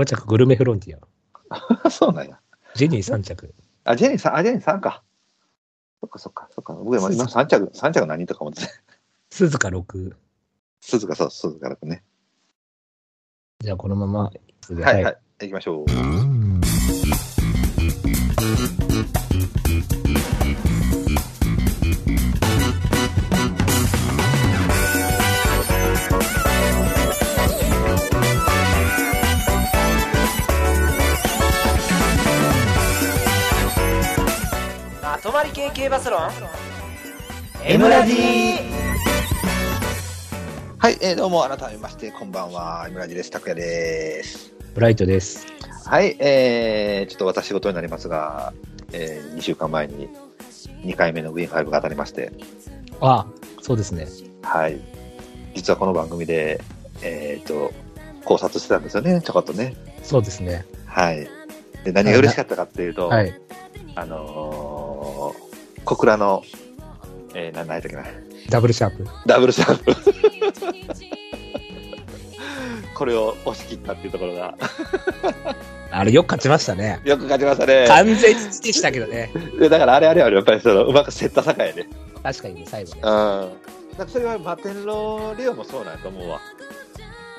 [0.00, 1.86] 5着グルメフロンティア。
[1.86, 2.38] ー そうなんや。
[2.74, 3.54] ジェニー3着。
[3.84, 5.02] あ、ジェニーさん、あ、ジェニーさんか。
[6.00, 6.74] そっかそっか、そっか。
[6.74, 8.72] 僕今今3着、3着何とか思ってた。
[9.30, 10.16] 鈴鹿6。
[10.80, 12.04] 鈴鹿、そう、鈴鹿楽ね。
[13.60, 15.18] じゃあこのまま、次はい、はい。
[15.40, 15.86] 行きましょう。
[35.42, 36.30] ま系系バスロン
[37.64, 38.12] ？M ラジ
[40.76, 42.86] はい、えー、どうも、改めまして、こんばんは。
[42.90, 43.30] 井村地です。
[43.30, 44.52] 拓也です。
[44.74, 45.46] ブライトです。
[45.86, 48.52] はい、えー、ちょっと私事になりますが、
[48.92, 50.10] えー、2週間前に
[50.84, 52.32] 2回目のウィン5が当たりまして、
[53.00, 53.24] あ
[53.62, 54.08] そうですね。
[54.42, 54.78] はい。
[55.54, 56.60] 実はこの番組で、
[57.00, 57.72] えっ、と、
[58.26, 59.74] 考察してたんですよね、ちょこっとね。
[60.02, 60.66] そうですね。
[60.84, 61.26] はい。
[61.82, 63.40] で、何が嬉しかったかっていうと、はい。
[63.94, 64.89] あのー、
[65.90, 66.44] 小倉の、
[67.34, 68.04] えー、な何やっけな、
[68.48, 69.04] ダブルシャープ。
[69.26, 69.92] ダブルシャープ。
[72.94, 74.54] これを押し切ったっていうところが、
[75.90, 77.00] あれよく勝ちましたね。
[77.02, 77.86] よく感じましたね。
[77.88, 79.32] 完全にでしたけどね。
[79.58, 81.88] でだからあれあれはやっぱりその、うまく競った境やね。
[82.22, 83.00] 確かにね、最後ね。
[83.02, 83.08] うん。
[83.08, 83.50] だか
[83.98, 86.40] らそれはマテンロレオもそうなんやと思うわ。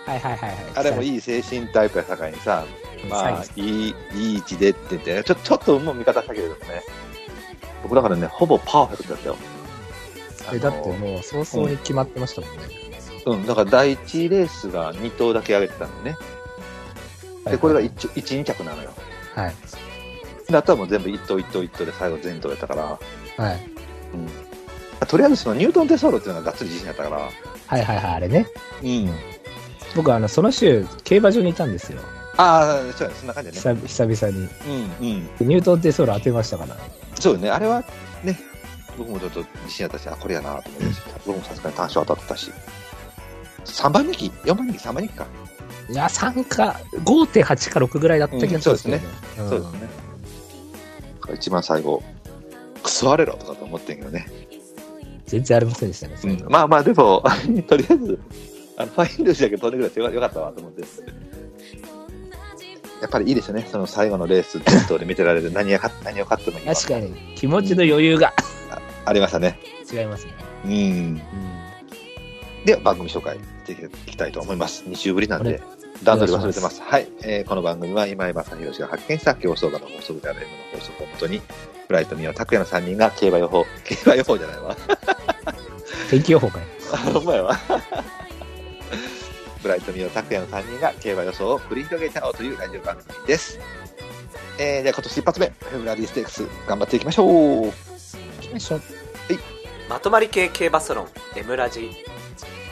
[0.08, 0.58] はいはいはいはい。
[0.76, 1.08] あれもい。
[1.08, 2.66] いい精神タイプや境にさ、
[3.10, 6.84] まあ最、いい、いい位置でって言って、ちょ、ちょっともう味方したけれどもね。
[7.84, 9.38] 僕だからね、ほぼパーフェクトだったよ。
[10.54, 12.64] えだってもう早々に決まってましたもんね。
[13.26, 16.18] うん、だから第一レースが2頭だけ上げてたんでね。
[17.46, 18.92] で、これが 1, 1、2着なのよ。
[19.36, 19.56] はい。
[20.52, 23.70] で、あとはもう全部1頭1頭1頭で最後全頭やったから、はい。
[24.14, 25.08] うん。
[25.08, 28.48] とりあえずそのニュートンテソーロっていうのががっつり自信やったから、はいはいはい、あれね。
[28.84, 29.10] うん。
[29.96, 32.00] 僕、あの、その週、競馬場にいたんですよ。
[32.38, 33.82] ああ、そうそんな感じでね。
[33.88, 34.50] 久久々に。
[34.68, 35.08] うん、
[35.42, 35.48] うん。
[35.48, 36.78] ニュートンテソール当てましたから。
[37.20, 37.84] そうよね、あれは
[38.24, 38.40] ね、
[38.98, 42.52] 僕もちょっと自信あったし、あ、これやなと思って、僕もさすがに単勝当たってたし。
[43.66, 45.28] 3番人気 ?4 番人気 ?3 番人気か。
[45.90, 49.04] いや、3か、5.8か6ぐらいだった気がしますけどね。
[49.46, 49.90] んそうですね。
[51.36, 52.02] 一番最後、
[52.84, 54.28] クソ荒れろとかと思ってんけどね。
[55.26, 56.18] 全然ありませんでしたね。
[56.18, 57.24] そういうのまあまあ、でも、
[57.68, 58.20] とりあえず、
[58.78, 60.84] あのファインルーシだけ飛んでくれてよかよかったわと思って。
[63.02, 68.34] やっぱりいいですよね、その最後のレース、伝統で見てられる、何が勝何を勝ってもいいわ確かに、気持ちの余裕が。
[69.04, 69.60] ありましたね。
[69.92, 70.34] 違いますね。
[70.66, 70.72] うん。
[70.72, 71.22] うん。
[72.64, 74.84] では番組紹介していきたいと思います。
[74.88, 75.62] 2週ぶりなんあで、
[76.04, 76.82] 段取り忘れてます。
[76.84, 81.42] はい、えーこの番組は今井正弘が発見した競走馬の法則である M の法則をもとに、
[81.88, 84.78] フライトミオ拓也の3人が競馬予報、競馬予報じゃないわ。
[86.12, 86.66] 天気予報かよ。
[86.94, 87.58] あほんまやわ。
[89.62, 93.60] ブライトミオ拓也の3人が競馬予想を繰り広げちゃおうというラジオ番組です。
[94.60, 97.68] えー、じゃ今年一発目、フェブラリーステークス頑張っていきましょう。
[97.68, 97.72] い
[98.42, 98.80] きましょう。
[98.80, 98.84] は
[99.34, 101.92] いまとまり系競馬ソロンエムラジ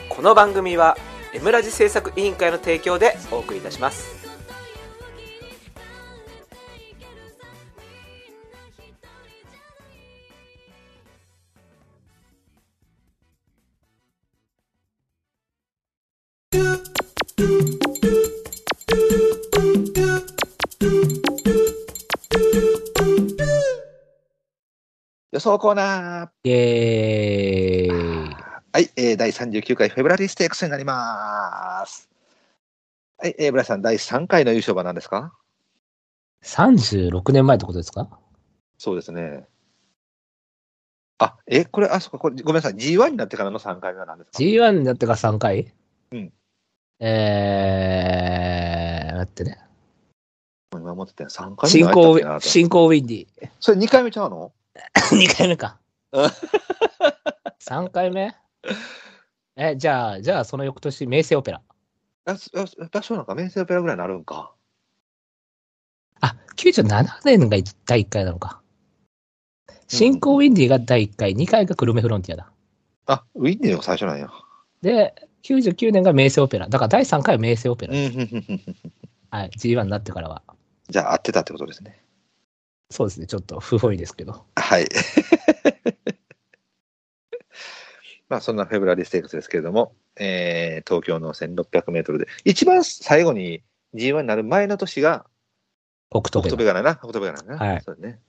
[0.08, 0.96] この番組は
[1.34, 4.19] エムラジ制作委員会の提供でお送りいたします
[25.40, 26.28] 想コーナー。
[26.44, 28.36] イエーイ。
[28.72, 32.08] はい、えー、第39回フェブラリーステークスになります。
[33.18, 35.32] はい、えー、ブライさん、第3回の優勝馬なんですか
[36.44, 38.08] ？36年前ってことですか？
[38.78, 39.46] そうですね。
[41.18, 45.72] あ、え、これ、あ、そっか、これ、ごめんなさい、G1 になってからの3回目は何ですか ?G1 になってから3回？
[46.12, 46.32] うん。
[47.00, 49.58] えー、待ってね。
[50.72, 53.26] 今思ってたよ、3回目進行進行ウィンディ。
[53.58, 54.52] それ2回目ちゃうの？
[55.12, 55.78] 2回目か
[56.12, 56.30] うん。
[57.60, 58.34] 3回目？
[59.56, 61.60] え、じゃあ、じゃあその翌年、名声オペラ。
[62.24, 64.52] あ、そあやっぱそうなんか、メンセオペラぐらいになるんか。
[66.20, 68.60] あ、97年が第1回なのか。
[69.88, 72.52] 進行ウィンディが第1回、2回がクルメフロンティアだ。
[73.06, 74.28] あ、ウィンディが最初なんや。
[74.82, 76.68] で、99年が名声オペラ。
[76.68, 77.94] だから第3回は名声オペラ。
[79.30, 80.42] はい、G1 になってからは。
[80.88, 82.02] じゃあ、合ってたってことですね。
[82.90, 84.44] そうですね、ちょっと不本意ですけど。
[84.56, 84.88] はい。
[88.28, 93.62] まあ、そんなフェブラリーステークスですけれども、えー、東京の1600メートルで、一番最後に
[93.94, 95.26] G1 になる前の年が、
[96.10, 97.64] 北北斗斗ベガナな、北斗ベガナな。
[97.64, 98.20] はいそうだね。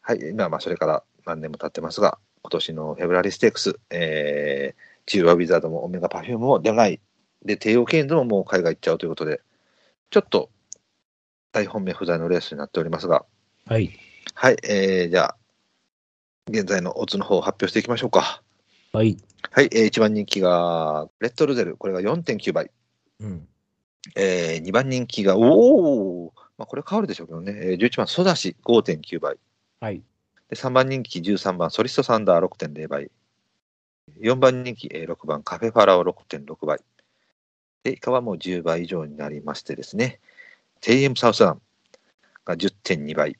[0.00, 7.00] はい、今、まあ、それから何年も経ってますが、今年のフェブラリーステークス、えー、チュウワウィザードもオメガパフュームも出ない。
[7.44, 9.40] で、テーオーケインズももう海外行っちゃうということで、
[10.10, 10.50] ちょっと
[11.52, 13.24] 大本命不在のレースになっておりますが、
[13.66, 13.90] はい。
[14.34, 15.36] はい、えー、じゃあ、
[16.48, 18.42] 現在のオッズの方を発表していきましょうか。
[18.92, 19.16] はい。
[19.50, 22.70] はい、えー、1番人気が、レッドルゼル、これが4.9倍。
[23.20, 23.48] うん。
[24.16, 29.36] えー、2番人気が、おお、まあ、これ変わるでしょうけどね、えー、11番ソダシ5.9倍。
[29.80, 30.02] はい。
[30.48, 33.10] で3番人気13番ソリストサンダー6.0倍。
[34.20, 36.80] 4番人気、えー6番カフェファラオ6.6倍。
[37.84, 40.20] で、以下はもう10倍以上になりましてですね、
[40.80, 41.62] TM サウスダン
[42.44, 43.36] が10.2倍。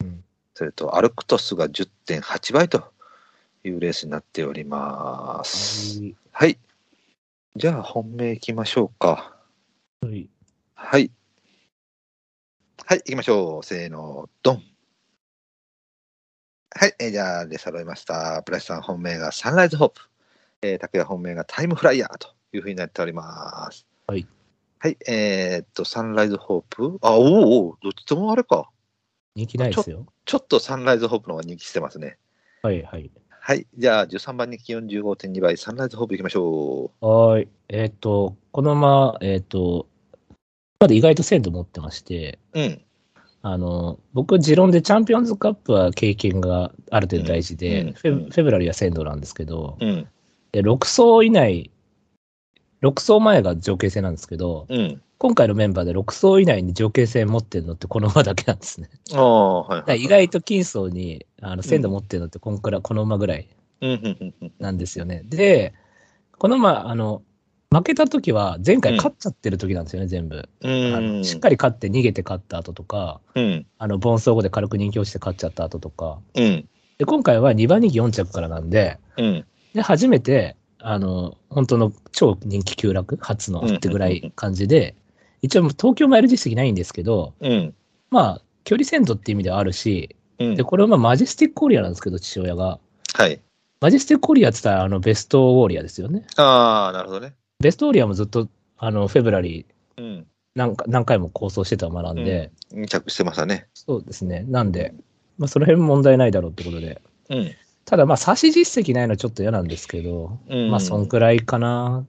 [0.00, 2.84] うんそれとアルクトスが10.8倍と
[3.64, 6.00] いうレースになっております。
[6.30, 6.58] はい。
[7.56, 9.36] じゃあ本命いきましょうか。
[10.00, 10.28] はい。
[10.74, 11.10] はい。
[12.86, 13.64] はい、行きましょう。
[13.64, 14.62] せーの、ドン。
[16.70, 18.42] はい、えーじゃあ、で揃いました。
[18.44, 20.02] プラスさん本命がサンライズホープ。
[20.62, 23.86] えー、拓也本命がタイムフライヤーというふうになっております。
[24.06, 24.26] はい。
[24.84, 26.98] はい、えーっと、サンライズホープ。
[27.00, 28.68] あ、おおどっちともあれか。
[29.34, 30.04] 人気ないですよ。
[30.26, 32.18] ちょっとサンライズホープの方が人気してますね。
[32.60, 33.10] はいはい。
[33.30, 37.48] はい、じゃあ、13番人気45.2倍、サンライズホープ行きましょはーい。
[37.70, 39.86] えっ、と、このまま、えっ、と、
[40.78, 42.60] まだ意外と鮮度持ってまして、う。
[42.60, 42.82] うん。
[43.40, 50.06] あの、僕、持論でチャンピオンズカップは経験がある程度大事で、うんうんフェフェブラリーは鮮度なんですけど、うん。
[50.52, 51.70] で6走以内、
[52.84, 55.00] 6走前が条件戦なんですけど、うん。
[55.16, 58.90] 今回のメンバーで6走以内に条件戦持ってるのってこの馬だけなんですね。
[59.14, 63.48] ああ、はい、だから意外と金層にあの鮮度持ってるのってこんくらい、この馬ぐらい
[63.80, 65.22] うんうんうんうんなんですよね。
[65.24, 65.72] で、
[66.38, 67.22] この馬、あの、
[67.70, 70.36] 負けた時は前回勝っちゃってる時なんですよね、全部。
[70.36, 70.68] うあ
[71.00, 71.18] ん。
[71.18, 73.66] のしっかり勝って逃げて勝った後とか、うん。
[73.78, 76.18] あの、盆走後で軽く人気落ちて勝っちゃった後とか。
[76.34, 76.68] うん。
[76.98, 79.44] で、今回は2番人気4着からなんで、うん。
[79.74, 84.94] で、初めて、あの、本当の超人気急落、初のってぐらい感じで、
[85.40, 87.74] 一応東京マイル実績ないんですけど、うん。
[88.10, 92.78] まあ、距離鮮度って意味ではあるし、うんで、これはまあマジスティックオリアなんですけど、父親が。
[93.14, 93.40] はい。
[93.80, 96.26] マジスティックオリアって言ったら、あの、ベストウォーリアですよね。
[96.36, 97.34] ああ、なるほどね。
[97.60, 100.26] ベストウォーリアもずっと、あの、フェブラリーうん。
[100.54, 103.68] 何か何回も構想してた馬なんで、二着してましたね。
[103.74, 104.44] そうですね。
[104.48, 104.94] なんで、
[105.38, 107.00] まあ、その辺問題ないだろうってことで。
[107.30, 107.54] うん。
[107.84, 112.06] ただ、まあ、差し実績ないのちょっと嫌なんですけど、うんまあ、そんくらいかな。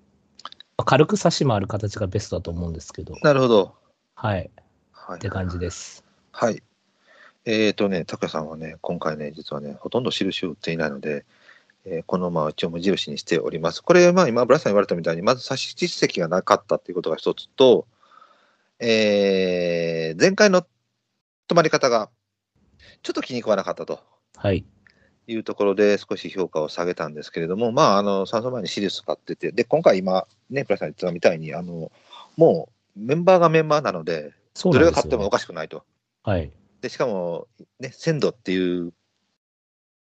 [0.78, 3.76] まあ軽く差しもある形がベストだと思うんですけど、なるほど。
[4.16, 4.50] はい。
[4.92, 5.18] はい。
[5.18, 6.04] って感じです。
[6.32, 6.62] はい。
[7.46, 11.26] えっ、とね、拓也さんはね、今回ね、実はね、ほとんど印を打っていないので、
[11.86, 13.82] えーこの馬は一応無印にしております。
[13.82, 17.88] これ、まあ今、ブラスさん言われたみたいに、まず差し実績がなかったっていうことが一つと、
[18.80, 20.64] えー前回の
[21.48, 22.10] 止まり方が、
[23.04, 24.00] ちょっと気に食わなかったと
[24.36, 24.66] はい。
[25.28, 31.92] いうところで、少し評価を下げたんですけれども、まあ、あの、3走前にシリウス買ってて、で、今回今、ね、ブラスさん言ってたみたいに、あの、
[32.38, 34.34] もう、メンバーがメンバーなので。
[34.64, 35.84] どれが勝ってもおかしくないと。
[36.24, 36.52] はい。
[36.82, 37.48] で、しかも、
[37.80, 38.94] ね、鮮度っていう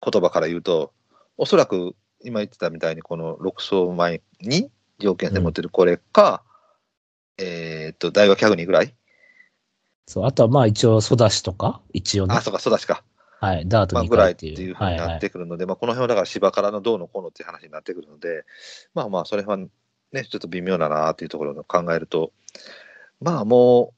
[0.03, 0.93] 言葉から言うと、
[1.37, 6.43] おそらく今言ってたみたいに、この6走前に条件で持ってるこれか、
[7.39, 8.95] えーっと、大和キャグニーぐらい、
[10.11, 13.05] そう、あとはまあ一応、ソダシとか、一応ねあ、、そうか、そうだしか、
[13.41, 15.21] はい、ダートまあ、2ぐらい回ってていううふうになっはいはい。
[15.21, 18.45] てくるので、まあ、この辺はだから芝からのどうのこうのっていう話になってくるので、
[18.93, 19.69] まあまあ、それはね、
[20.25, 22.33] ちょっと微妙だなっていうところを考えると、
[23.21, 23.95] まあも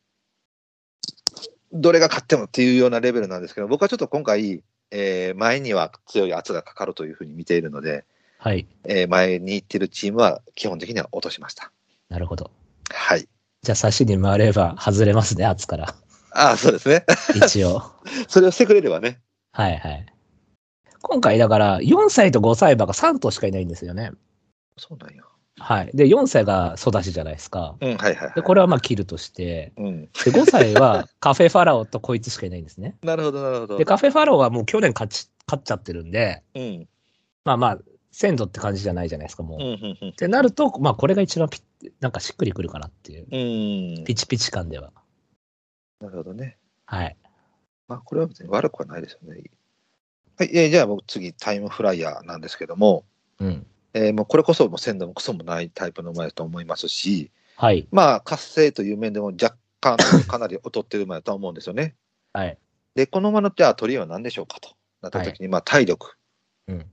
[1.73, 8.05] う、どれが勝ってもっていうようなレベルなんですけど、僕はちょっと今回、えー前には強い圧がかかるというふうに見ているので、
[8.39, 8.67] はい。
[8.85, 11.73] えー前に行ってるチームは基本的には落としました。
[12.11, 12.51] なるほど。
[12.91, 13.27] はい。
[13.63, 15.95] じゃあ、差しに回れば外れますね、圧から。
[16.33, 17.07] ああ、そうですね。
[17.35, 17.83] 一応。
[18.29, 19.21] それをしてくれればね。
[19.53, 20.07] はいはい。
[21.03, 24.13] 今回だから、4歳と5歳馬が3頭しかいないんですよね。
[24.79, 25.23] そうなんや。
[25.59, 25.91] はい。
[25.95, 27.77] で、4歳が育ちじゃないですか。
[27.81, 28.35] うん、はいはい、はい。
[28.35, 30.01] で、これはまあ切るとして、うん。
[30.07, 32.97] で、5歳はカフェファラオとこいつしかいないんですね。
[33.05, 33.79] なるほど、なるほど。
[33.79, 36.89] で、カフェファラオはもう去年勝ち、勝っちゃってるんで、うん。
[37.45, 37.79] まあまあ、
[38.11, 39.59] 鮮度って感じじゃないじゃないですか、もう。
[39.59, 40.13] うん、っうん、うん。
[40.15, 43.27] てなると、まあこれが一番ピッ、なんかしっくりくるかなっていう。
[43.31, 44.05] うん。
[44.05, 44.93] ピチピチ感では。
[46.01, 46.57] なるほどね。
[46.87, 47.17] はい。
[47.93, 49.43] まあ、これは別に悪くはないですよね。
[50.39, 53.05] はい、えーじゃあ僕次、タイムフライヤーなんですけども、
[53.39, 53.67] うん。
[53.93, 57.87] えーもうこれこそもう鮮度もクソもないタイプの馬だと思いますし、はい。
[57.93, 61.95] まあ、活性という面でも若干かなり劣ってる馬だと思うんですよね。
[62.33, 62.57] はい。
[62.95, 64.71] で、この馬のじゃあ取りは何でしょうかと
[65.03, 66.17] なった時に、まあ、体力
[66.69, 66.87] うん。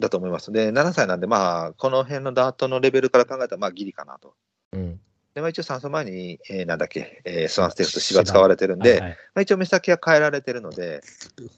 [0.00, 0.50] だと思います。
[0.50, 4.34] で、7歳なんで、まあ、この辺のダートのレベルから考えたら、まあ、ギリかなと。
[4.72, 5.00] うん。
[5.34, 11.02] で、まあ、一応3走前に、えーなんだっけ、えースワンステークス芝使われてるんで、はいはいまあ、一応目先は変えられてるので、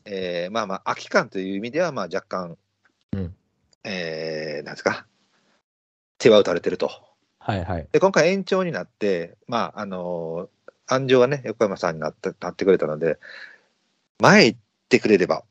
[0.04, 2.56] えーまあまあ、空き感という意味では、まあ若干、
[3.12, 3.34] うん
[3.84, 5.06] えーなんですか、
[6.18, 6.90] 手は打たれてると。
[7.38, 7.88] はいはい。
[7.92, 10.56] で、今回延長になって、まあ、あのー
[10.88, 13.18] 安城がね、横山さんになってなってくれたので、
[14.20, 14.58] 前行っ
[14.88, 15.44] てくれれば、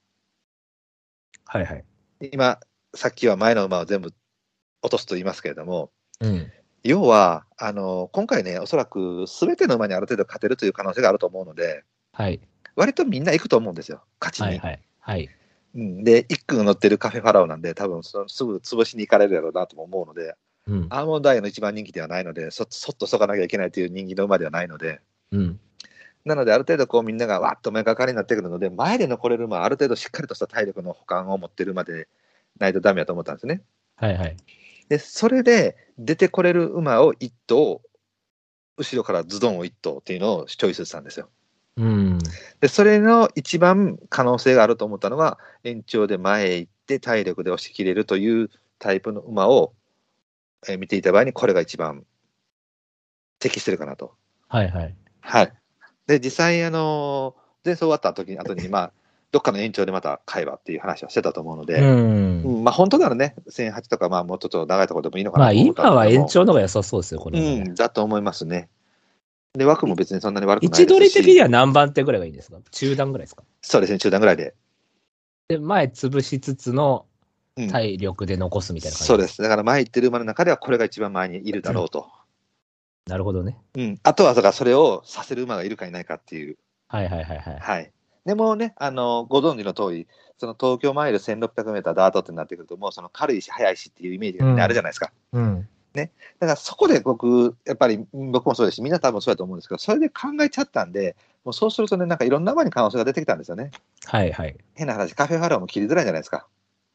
[1.45, 1.85] はいはい。
[2.31, 2.59] 今、
[2.95, 4.13] さっきは前の馬を全部
[4.81, 6.51] 落とすと言いますけれども、うん。
[6.85, 12.39] 要は、あのー今回ね、おそらく全ての馬にある程度勝てるという可能性があると思うので、はい。
[12.75, 14.45] 割とみんな行くと思うんですよ、勝ちに。
[14.45, 14.79] はいはい。
[14.99, 15.29] はい。
[15.73, 20.35] うん、で、一区乗ってるカフェファラオなんで、多分そのすぐ潰しに行かれるやろうなとも思うので、
[20.67, 20.87] うん。
[20.91, 25.59] アーモンドアイの一番人気ではないので、そそっとそかなきゃいけないという人気の馬ではないので、うん。
[26.23, 32.07] なので、ある程度こうみんながわっと前かかりになってくるので、前で残れる馬はある程度しっかりとした体力の保管を持ってる馬で
[32.59, 33.63] ないとダメだと思ったんですね。
[33.95, 34.37] はいはい。
[34.89, 37.81] で、それで出てこれる馬を1頭、
[38.77, 41.29] 後ろからズドンを1頭っていうのをチョイスしたんですよ。
[41.77, 42.19] うん。
[42.61, 49.73] で、それの一番可能性があると思ったのが、延長で前へ行って体力で押し切れるというタイプの馬を、
[50.67, 52.05] えー見ていた場合に、これが一番
[53.39, 54.15] 適してるかなと。
[54.47, 54.95] はいはい。
[55.21, 55.53] はい。
[56.07, 58.93] で、実際、あのー前走終わった時に、後に、まあ、
[59.31, 62.41] どっかの延長でまた買えばっていう話はしてたと思うので、うん。
[62.43, 67.63] うんまあ、本当ならね、1008とか、まあ、もうちょっと長いところでもいいのかまあなと思ったんだけども今は延長の方が良さそうですよ、これはね。
[67.67, 68.69] うん、だと思いますね。
[69.53, 70.81] で、枠も別にそんなに悪くないですし。
[70.81, 72.57] 位置取り的には何番手ぐらいがいいんですか？
[72.71, 73.43] 中段ぐらいですか？
[73.61, 74.53] そうですね、中段ぐらいで。
[75.47, 77.05] で、前潰しつつの
[77.57, 79.07] うん体力で残すみたいな感じ。
[79.07, 79.41] そうです。
[79.41, 82.09] だから前行ってる馬の中ではこれが一番前にいるだろうと。
[83.07, 83.57] なるほどね。
[83.75, 83.99] うん。
[84.03, 86.57] あとは、だからそれをさせる馬がいるかいないかっていう。
[86.89, 87.59] はいはいはいはい。
[87.59, 87.91] はい。
[88.25, 90.07] でもね、あの、ご存知の通り、
[90.37, 95.11] その東京マイル1600メーターダートってなってくると、もうその軽いし速いしっていうイメージがみんなあるじゃないですか。
[95.31, 95.67] うん。
[95.93, 103.71] だからそこで僕、やっぱりうん僕もそうですし、みんな多分そうだと思うんですけど、それで考えちゃったんで、もうそうするとね、なんかいろんな馬に可能性が出てきたんですよね。
[104.05, 104.57] はいはい。
[104.73, 106.47] 変な話、カフェファローも切りづらいじゃないですか。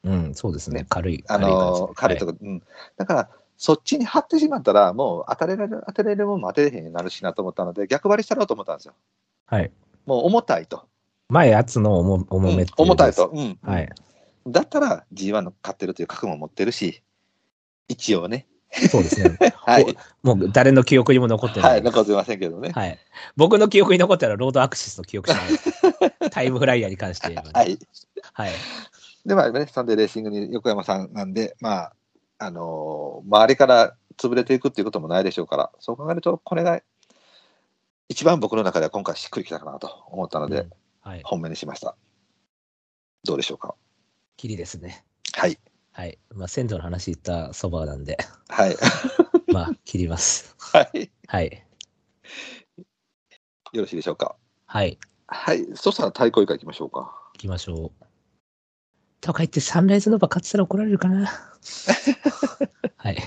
[0.03, 0.81] うん、そうですね。
[0.81, 1.23] ね軽い。
[1.27, 2.33] あの軽いとか。
[2.33, 2.61] か、うん。
[2.97, 8.93] だから、そっちに張ってしまったら、もう当たれる、当てれるもんも当てれへんようになるしなと思ったので、逆張りしたろうと思ったんですよ。
[9.45, 9.71] はい。
[10.05, 10.85] もう重たいと。
[11.31, 13.27] 前圧の重重めっていううん重たいと。。
[13.33, 13.57] うん。
[13.63, 13.89] はい。
[14.47, 17.01] だったら G1 の勝ってるという覚悟も持ってるし、
[17.87, 18.47] 一応ね。
[18.89, 19.37] そうですね。
[19.55, 19.97] はい。
[20.23, 21.69] もう誰の記憶にも残ってな。
[21.69, 22.71] はいい、残ってませんけどね。
[22.71, 22.99] はい。
[23.37, 26.29] 僕の記憶に残ってるのはロードアクシスの記憶しかない。
[26.31, 27.79] タイムフライヤーに関して言えばねはい。
[28.33, 28.51] はい。
[29.25, 31.93] で、まあね、サンデーレーシングに横山さんなんで、まあ、
[32.39, 36.81] あのー周りから潰れていくっていうこともないでしょうから、そう考えると、これが
[38.09, 40.69] 一番僕の中では今回しっくりきたかなと思ったので、うんはい。
[41.23, 41.95] 本命にしました。
[43.23, 43.75] どうでしょうか？
[44.37, 45.05] きりですね。
[45.33, 45.57] はい。
[45.91, 46.17] はい。
[46.33, 48.17] まあ、鮮度の話言ったそばなんで、
[48.49, 48.75] はい。
[49.53, 50.55] まあ、切ります。
[50.57, 51.11] はい。
[51.27, 51.65] はい。
[53.73, 54.35] よろしいでしょうか？
[54.65, 54.97] はい。
[55.27, 55.65] はい。
[55.75, 57.13] そしたら対抗以下行きましょうか。
[57.33, 58.05] 行きましょう。
[59.21, 61.27] とか言ってサンライズノーバ勝ってたら怒られるかな。
[62.97, 63.17] はい。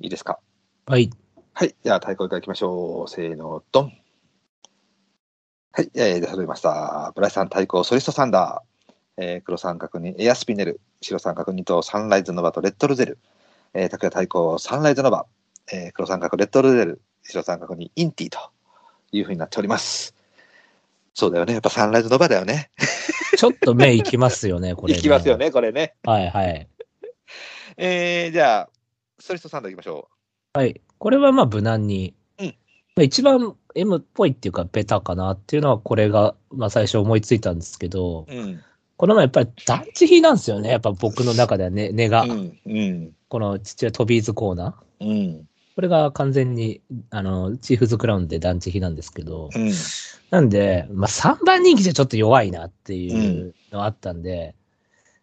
[0.00, 0.38] いいですか？
[0.86, 1.10] はい。
[1.52, 1.74] はい。
[1.84, 3.08] じゃあ、対抗以下行きましょう。
[3.08, 3.92] せーの、ドン。
[5.78, 5.90] はい。
[5.94, 7.12] えー、で、揃いました。
[7.14, 8.92] ブライさん対抗ソリストサンダー。
[9.16, 10.80] えー、黒三角にエアスピネル。
[11.00, 13.18] 白三角にとサンライズノバとレッドルゼル。
[13.74, 15.26] えー、拓也対抗サンライズノバ。
[15.72, 17.00] えー、黒三角レッドルゼル。
[17.22, 18.40] 白三角にインティと
[19.12, 20.16] いうふうになっております。
[21.14, 21.52] そうだよね。
[21.52, 22.72] やっぱサンライズノバだよね。
[23.38, 25.36] ちょっと目いきますよね、これ、いきますよ。
[25.36, 25.94] ね、これね。
[26.02, 26.68] はいはい。
[27.76, 28.70] えー、じゃあ、
[29.20, 30.08] ソリストサンダー行きましょ
[30.54, 30.80] はい。
[30.98, 32.16] これはまあ無難に。
[33.04, 38.34] 一番 M っぽいっていうかベタかなっていうのはこれが、まあ最初思いついたんですけど、う。
[38.34, 38.60] うん。
[38.96, 40.70] この前やっぱり団地比なんですよね。
[40.70, 42.22] やっぱ僕の中ではね、根が。
[42.22, 42.58] うん。
[42.66, 43.12] うん。
[43.28, 45.06] この父親トビーズコーナー。
[45.06, 45.48] うん。
[45.76, 46.80] これが完全に、
[47.10, 49.72] あの、チーフズクラウンで団地比なんですけど、うん。
[50.30, 54.56] なんで、まあ3番人気じゃちょっと弱いなっていうのがあったんで、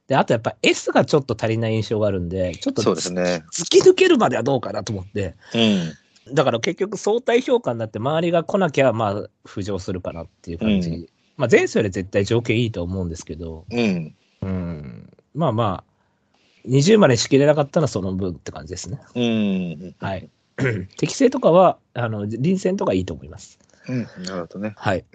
[0.08, 3.44] で、あとやっぱ S がちょっと足りない印象があるんで、ちょっとそうですね。
[3.52, 5.94] 突き抜けるまではどうかなと思って、うん。
[6.34, 10.90] だから結局相対評価になって周りが来なきゃまあ浮上するかなっていう感じ。
[10.90, 11.08] うん
[11.38, 14.16] まあ前走より絶対条件いいと思うんですけど、うん。
[14.42, 19.00] うん、まあまあ、20までしきれなかったのはその分って感じですね。
[19.16, 19.96] うん。
[20.00, 20.30] はい。
[20.98, 23.60] 適正とかは、あの、臨戦とかいいと思います。
[23.88, 24.04] うん。
[24.24, 24.74] なるほどね。
[24.78, 25.06] はい。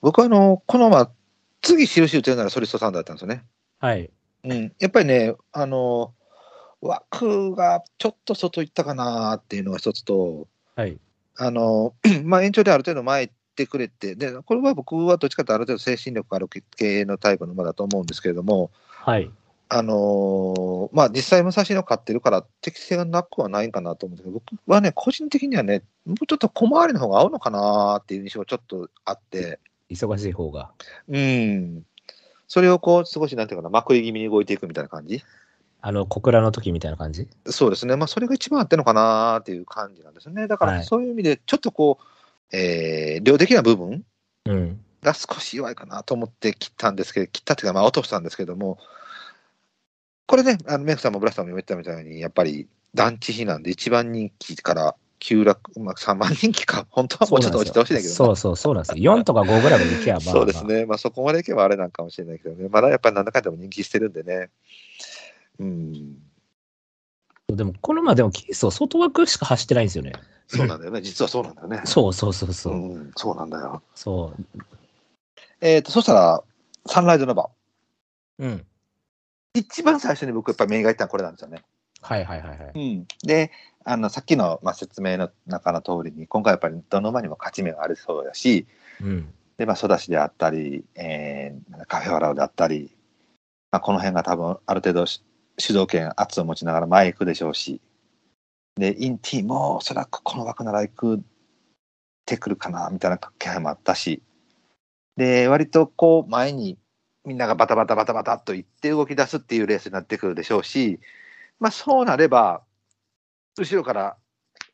[0.00, 1.10] 僕はあの、このまま、
[1.62, 3.44] 次印打てるならソリストサンダーだったんですよね。
[3.78, 4.10] はい。
[4.44, 4.72] うん。
[4.78, 6.12] やっぱりね、あの、
[6.82, 10.98] 枠がちょっと外行ったかなっていうのが一つと、はい。
[11.36, 19.30] あの、 まあ延長である程度前行ってくれて、で、これは僕はどっちかというとある程度精神力がある系のタイプの馬だと思うんですけれども、はい。
[19.72, 30.72] あのーまあ実際武蔵野勝ってるから適性がなくはないんかなと思うんですけど、僕はね、個人的にはね、もうちょっと小回りの方が合うのかなっていう印象がちょっとあって、忙しい方が。
[31.08, 31.82] うん。
[32.48, 35.22] それをこう、少しなんていうかな、まくり気味に動いていくみたいな感じ。
[35.82, 37.28] あの、小倉の時みたいな感じ？
[37.46, 37.96] そうですね。
[37.96, 40.46] まあ、それが一番あってんのかなっていう感じなんですね。
[40.46, 44.04] だかはいら、そういう意味で、ちょっとこう、えー量的な部分
[44.46, 44.80] うん。
[45.02, 48.78] が少し弱いかなと思って切ったんですけど、切ったっていうか、まあ、落としたんですけども、
[50.26, 59.16] これね、あのメイクさんもブラスさんも言ったみたいに、やっぱり団地比なんで、一番人気から急落、まあ、3番人気か、 本当はもうちょっと落ちてほしいんだけどそうそうそうなんですよ。
[59.16, 64.50] 4とか5ぐらいまでいけば、まあ、そうですね、まあ、そこまでいけばあれなんかもしれないけどね、まだやっぱりなんだかんだも人気してるんでね。
[65.58, 66.16] うん、
[67.48, 70.12] でも、このままでもキースを外枠しか走ってないんですよね。
[70.46, 71.82] そうなんだよね、 実はそうなんだよね。
[71.84, 72.74] そうそうそうそう。
[72.74, 73.82] うん、そうなんだよ。
[73.94, 74.62] そう。
[75.60, 76.42] えっ、と、そしたら、
[76.86, 77.50] サンライズノバ。
[78.38, 78.66] うん。
[79.54, 81.62] 一番最初に僕、やっぱり目がいったのはこれなんですよね。
[82.02, 82.72] はいはいはいはい。
[82.74, 83.50] うん、で、
[83.84, 88.66] あのさっきの、まあ、説明の中の通りに、今回やっぱりどの馬にも勝ち目がありそうだし、
[89.00, 89.34] うん。
[89.58, 92.90] で、まあ、ソダシであったり、えー、カフェオラであったり、
[93.70, 95.22] まあ、この辺が多分ある程度し
[95.60, 97.80] 主導権、圧を持ちながら前行くでしょうし、
[98.76, 101.22] で、インティもおそらくこの枠なら行く
[102.26, 104.22] てくるかな、みたいな気配もあったし、
[105.16, 106.78] で、割とこう前に
[107.24, 111.00] みんながバタバタバタバタっと行って動き出すっていうレースになってくるでしょうし、
[111.58, 112.62] まあそうなれば、
[113.58, 114.16] 後ろから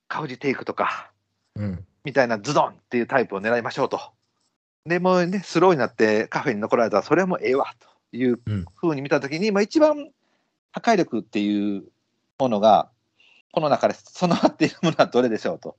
[0.09, 1.11] カウジテイクとか、
[1.57, 1.85] うん。
[2.05, 4.01] みたいなズドンっていうタイプを狙いましょうと。
[4.85, 8.65] で、もうね、スローになってカフェに残られたら、それはもうええわといううん。
[8.77, 10.11] ふうに見たときに、まあ一番
[10.77, 11.85] 破壊力っていう
[12.39, 12.91] ものが、
[13.51, 15.77] この中で備わっているものはどれでしょうと。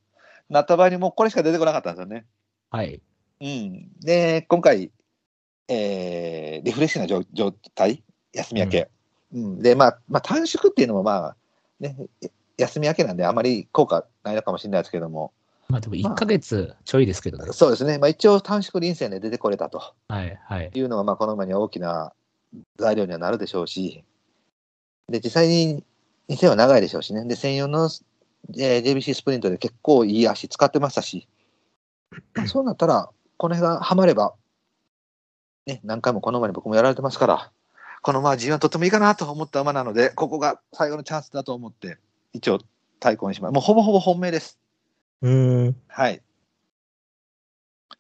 [0.50, 2.26] なった場合にもうこれしか出てこなかったんですよね。
[2.72, 3.00] はい。
[3.40, 3.92] うん。
[4.00, 4.92] で、今回、
[5.68, 8.90] えーリフレッシュな状状態、休み明け。
[9.34, 9.60] うん。
[9.60, 11.36] で、まあ、まあ短縮っていうのもまあ、
[11.80, 11.96] ね、
[12.58, 15.32] 休み明けなんであまり効果ないのかもしれないですけども、
[15.70, 17.52] まあでも1ヶ月ちょいですけどね。
[17.52, 18.00] そうですね。
[18.00, 19.94] まあ一応短縮臨戦で出てこれたと。
[20.08, 20.72] はいはい。
[20.74, 22.14] いうのが、まあ、この馬には大きな
[22.78, 24.04] 材料にはなるでしょうし、
[25.10, 25.84] で、実際に
[26.30, 27.24] 2000は長いでしょうしね。
[27.26, 27.90] で、専用の、
[28.58, 31.28] えー JBC スプリントで結構いい足使ってましたし、
[32.36, 34.34] まあそうなったら、この辺がハマれば、
[35.66, 37.52] ね、何回もこの馬に僕もやられてますから、
[38.02, 41.98] この馬は G1 とってもいいかなと思った馬なので、ここが最後のチャンスだと思って、
[42.34, 42.60] 一応、
[43.00, 43.54] 対抗にします。
[43.54, 44.58] もうほぼほぼ本命です。
[45.22, 45.76] うん。
[45.88, 46.22] はい。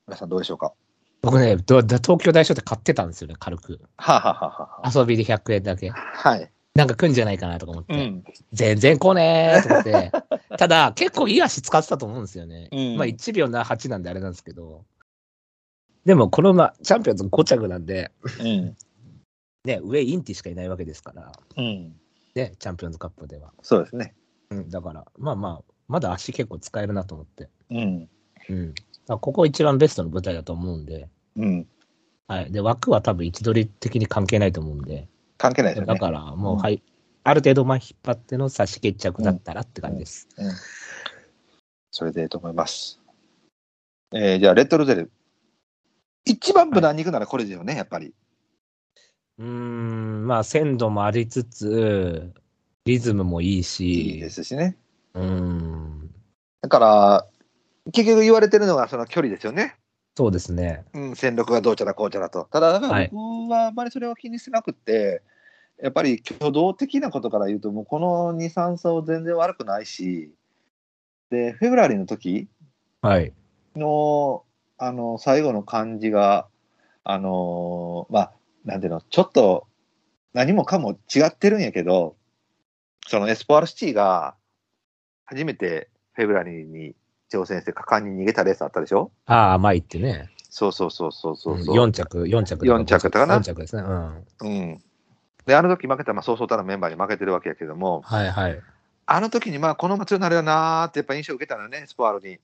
[0.07, 0.73] 皆さんどうでしょうか？
[1.21, 3.81] 僕ね、どだ東京大賞で買ってたんですよね、軽く。
[3.97, 5.89] はあ、はあはあはあ、遊びで100円だけ。
[5.89, 6.51] はい。
[6.77, 7.95] なんか来んじゃないかなとか思って。
[7.95, 8.23] うん。
[8.53, 10.11] 全然来ねーと思って。
[10.59, 12.69] ただ、結構いい足使ってたと思うんですよね。
[12.71, 14.85] うんまあ1秒な8なんであれなんですけど。
[16.05, 18.77] でもこの馬、チャンピオンズ5着なんで、うん。
[19.65, 21.95] ね、上インティしかいないわけですから、うん。
[22.35, 23.51] ね、チャンピオンズカップでは。
[23.63, 24.13] そうですね。
[24.51, 27.49] うん、だから、まあまあ、まだ足結構使えるなと思って。
[27.71, 28.09] うん。
[28.49, 28.73] うん。
[29.07, 31.67] ここ一番ベストの舞台だと思うんで、うん。
[32.27, 32.51] はい。
[32.51, 35.07] で、枠は多分位置取り的に関係ないと思うんで、
[35.37, 35.93] 関係ないですよね。
[35.93, 36.81] だからもう、うんはい。
[37.23, 40.29] ある程度、まあ、引っ張っての差し決着だったらって感じです。
[40.37, 40.51] うん。
[41.91, 43.01] それでいいと思います。
[44.13, 45.11] えー、じゃあ、レッドルゼル。
[46.23, 48.13] 一番無難に行くならこれですよね、やっぱり。
[49.39, 52.33] うーん、まあ、鮮度もありつつ、
[52.85, 54.77] リズムもいいし、いいですしね。
[55.13, 56.09] うーん、
[56.61, 57.27] だから、
[57.91, 59.75] 結局言われてるのがその距離ですよね。
[60.17, 60.83] そうですね。
[60.95, 62.45] うん、戦力がどうちゃらこうちゃらと。
[62.51, 65.21] ただ、だかはいら僕はあまりそれを気にしてなくって、
[65.79, 70.33] やっぱり挙動的なことから言うと、もうこの2、3走全然悪くないし、
[71.29, 72.47] で、フェブラリーの時
[73.03, 73.31] はい。
[73.75, 74.43] の、
[74.79, 76.47] あの、最後の感じが、
[77.03, 78.33] あのーまあ、
[78.65, 79.67] なんていうの、ちょっと
[80.33, 82.15] 何もかも違ってるんやけど、
[83.05, 84.33] そのエスポアルシティが
[85.25, 86.95] 初めてフェブラリーに
[87.31, 89.11] 挑戦して果敢に逃げたレースあったでしょ？
[89.25, 90.29] ああ、甘いってね。
[90.49, 91.75] そうそうそうそうそうそう。
[91.75, 92.65] 4着、4着。
[92.65, 93.83] 四着だかな4着ですね。
[93.83, 94.25] うん。
[94.41, 94.81] うん。
[95.45, 98.59] で、あの時負けた、まあ、そうそうたるメンバーに負けてるわけやけども、はいはい。
[99.05, 102.39] あの時に、まあ、この強になるよなーってやっぱ印象を受けたのよね、スポアロに。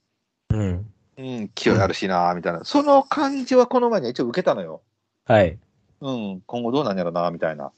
[0.49, 0.91] うん。
[1.17, 2.63] うん、勢いあるしなーみたいな。
[2.63, 4.81] その感じはこの前には一応受けたのよ。
[5.25, 5.57] はい。
[6.01, 7.71] うん、今後どうなんやろなーみたいな。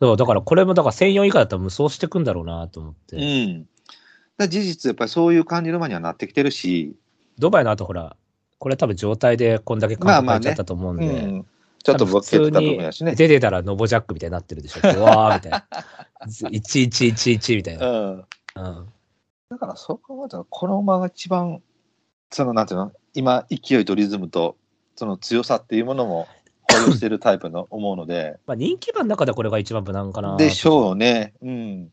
[0.00, 3.16] そう、だからこれも、だから1004以下だったら無双してくんだろうなと思って。
[3.16, 3.68] うん。
[4.38, 6.94] だ事実、やっぱりそういう感じの馬にはなってきてるし、
[7.38, 8.16] ドバイの後、ほら、
[8.58, 11.46] これ多分状態でこんだけまあまあね感覚ちゃったと思うんうで、ん。
[11.82, 13.14] ちょっとボケてた部分やしね。
[13.14, 14.80] 出てたらノボジャックみたいになってるでしょ。
[14.96, 15.66] うわーみたいな。
[16.26, 17.90] 1111みたいな。
[17.90, 18.14] うん。
[18.16, 18.24] うん。
[19.50, 21.60] だからそう考えたら、この馬が一番、
[22.30, 24.56] そのなんていうの、今、勢いとリズムと、
[24.94, 26.28] その強さっていうものも
[26.70, 30.36] 保有してるタイプの思うので、 まあ人気馬の中でこれが一番無難かな。
[30.36, 31.34] でしょうね。
[31.42, 31.92] うん。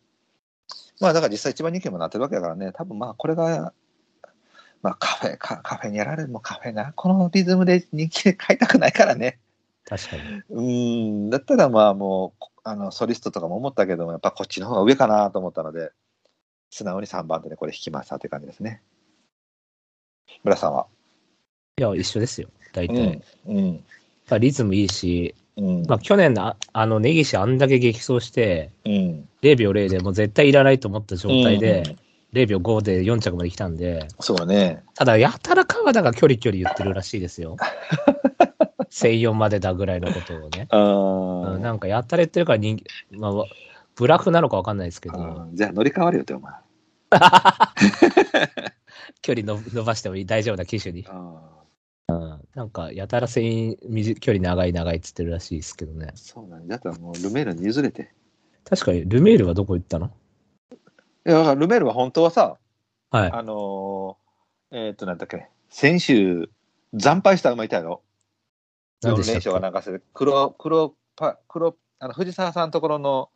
[1.00, 3.74] まあだから実際一番人気にもなってるわけだからね、多分まあこれが、
[4.82, 9.40] まあカフェ、カカフェにやられるもカフェな、このリズムで人気で買いたくないからね。
[9.86, 10.22] 確かに。
[10.50, 10.62] う
[11.28, 15.92] ん、だったらまあもう、あのソリストとかも思ったけども、やっぱこっちの方が上かなと思ったので、
[16.70, 18.82] 素直に3番手でこれ引きましたという感じですね。
[20.44, 20.86] 村さんは？
[21.78, 22.50] いや、一緒ですよ。
[22.74, 23.02] 大う体。
[23.02, 23.24] ん。
[23.48, 23.84] うん。
[24.30, 25.86] まあリズムいいし、うん。
[25.86, 29.30] まあ去年のああの根岸あんだけ激走して、うん。
[29.42, 32.00] 0秒0でもう絶対いらないと思った状態で、うん
[32.34, 34.84] 0秒5で4着まで来たんで、そうだね。
[34.94, 37.58] ただ、やたら川田が距離距離言ってるらしいですよ。
[38.92, 40.68] 1004までだぐらいのことをね。
[40.70, 43.32] あうんなんかやたら言ってるから人気、まあ、
[43.96, 46.54] ブラフなのかわかんないですけど、うんじゃあ乗り換わるよって、お前。
[49.22, 51.06] 距離の伸ばしてもいい大丈夫な機種に。
[51.10, 51.59] あ
[52.56, 56.12] なんか、やたら線短距離長い長いっつってるらしいですけどね。
[56.16, 56.78] そうなんだ。
[56.78, 58.14] だったらもうルメールに譲れて。
[58.66, 60.12] 確かに、ルメールはどこ行ったの？
[61.28, 62.58] いや、ルメールは本当はさ、
[63.12, 63.32] はい。
[63.32, 66.50] あのーえーっと、なんだっけ、先週、
[67.00, 68.02] 惨敗した馬いたやろ
[69.04, 73.30] ？4連勝がなんかしてる、黒、黒、パ黒、あの藤沢さんのところの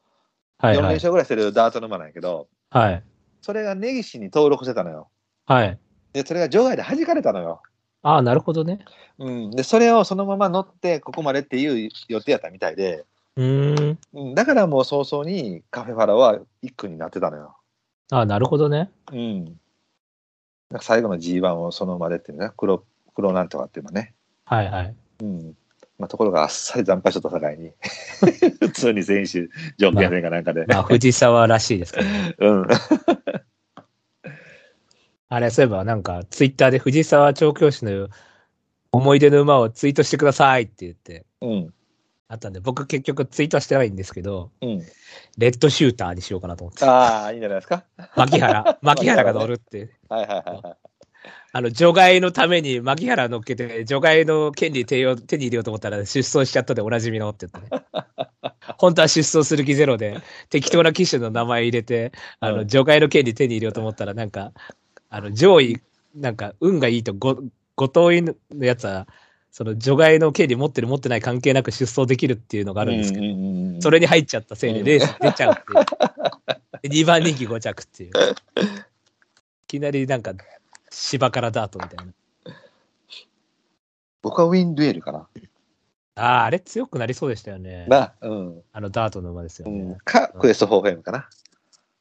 [0.61, 0.95] 4連はいはい。
[0.95, 3.03] 勝ぐらいしてるダートの馬なんやけど、はい。
[3.41, 5.09] それが根岸に登録してたのよ。
[5.45, 5.79] はい。
[6.13, 7.61] で、それが場外で弾かれたのよ。
[8.03, 8.79] ああ、なるほどね。
[9.17, 9.51] うん。
[9.51, 13.05] で、それをそのまま乗って、ここまでっていう予定やったみたいで、
[13.37, 13.99] うーん。
[14.13, 17.55] うん、だからもう早々にカフェファラは1区になってたのよ。
[18.11, 18.91] ああ、なるほどね。
[19.11, 19.45] うん。
[20.69, 22.83] なんか最後の G1 をそのままでっていうね、黒、
[23.15, 24.13] 黒なんとかっていうのね。
[24.45, 24.95] はいはい。
[25.21, 25.55] うん。
[25.97, 27.71] まあ、ところがあっさり惨敗しとった境に、
[28.59, 29.47] 普通に選手、
[29.77, 30.65] 条件戦かなんかで。
[30.67, 32.35] まあ、藤沢らしいですけどね。
[32.39, 32.67] うん。
[35.33, 38.07] あれ、そういえば、なんか、ツイッターで藤沢調教師の
[38.91, 41.73] 思い出の馬をツイートしてくださいって言って、うん。
[42.27, 44.83] あったんで、僕結局ツイートはしてないんですけど、うん。
[45.39, 46.85] レッドシューターにしようかなと思って。
[46.85, 47.83] ああ、いいんじゃないですか。
[48.15, 49.89] 牧原、 牧原が乗るって。
[50.07, 50.77] はいはいはいはい。
[51.51, 57.83] あの、除外のために牧原乗っけて、除外の権利手に入れようと思ったら出走しちゃったでおなじみのって言ってね。
[58.77, 60.19] 本当は出走する気ゼロで、
[60.49, 64.51] 適当な機種の名前入れて、あの、うん除外の権利手に入れようと思ったら、なんか、
[65.13, 65.79] あの、上位、
[66.15, 67.37] なんか、運がいいとご、
[67.75, 69.07] ご当院のやつは、
[69.51, 75.55] その除外の権利持ってる持ってない関係なく出走できるっていうのがあるんですけど、それに入っちゃったせいでうんレース出ちゃうっ
[76.81, 77.03] ていう。
[77.03, 78.09] 2番人気5着っていう。
[78.09, 78.11] い
[79.67, 80.33] きなりなんか、
[80.89, 82.11] 芝からダートみたいな。
[84.23, 85.27] 僕はウィン・デュエルかな。
[86.15, 87.85] ああ、あれ強くなりそうでしたよね。
[87.87, 88.61] な、うん。
[88.71, 89.79] あのダートの馬ですよね。
[89.79, 91.29] うん、か、クエスト4フェームかな。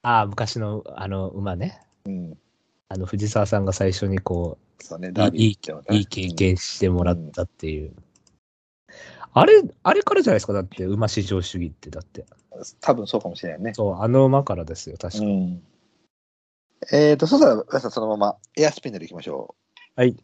[0.01, 1.83] ああ、昔のあの馬ね。
[2.07, 2.39] うん。
[2.93, 7.93] あの藤沢さんが最初にこう、そうね、ダービーいいいい経験してもらったっていう。
[9.33, 12.27] あれ、あれからじゃないですか、だって、馬至上主義って、だって。
[12.83, 13.73] 多分そうかもしれないね。
[13.73, 15.25] そう、あの馬からですよ、確か。
[15.25, 15.63] うん。
[16.93, 19.55] えっ、と、そしたら、皆さんそのままエアスピンネル行きましょ
[19.97, 20.15] はい。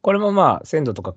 [0.00, 1.14] これもまあ、鮮度とか、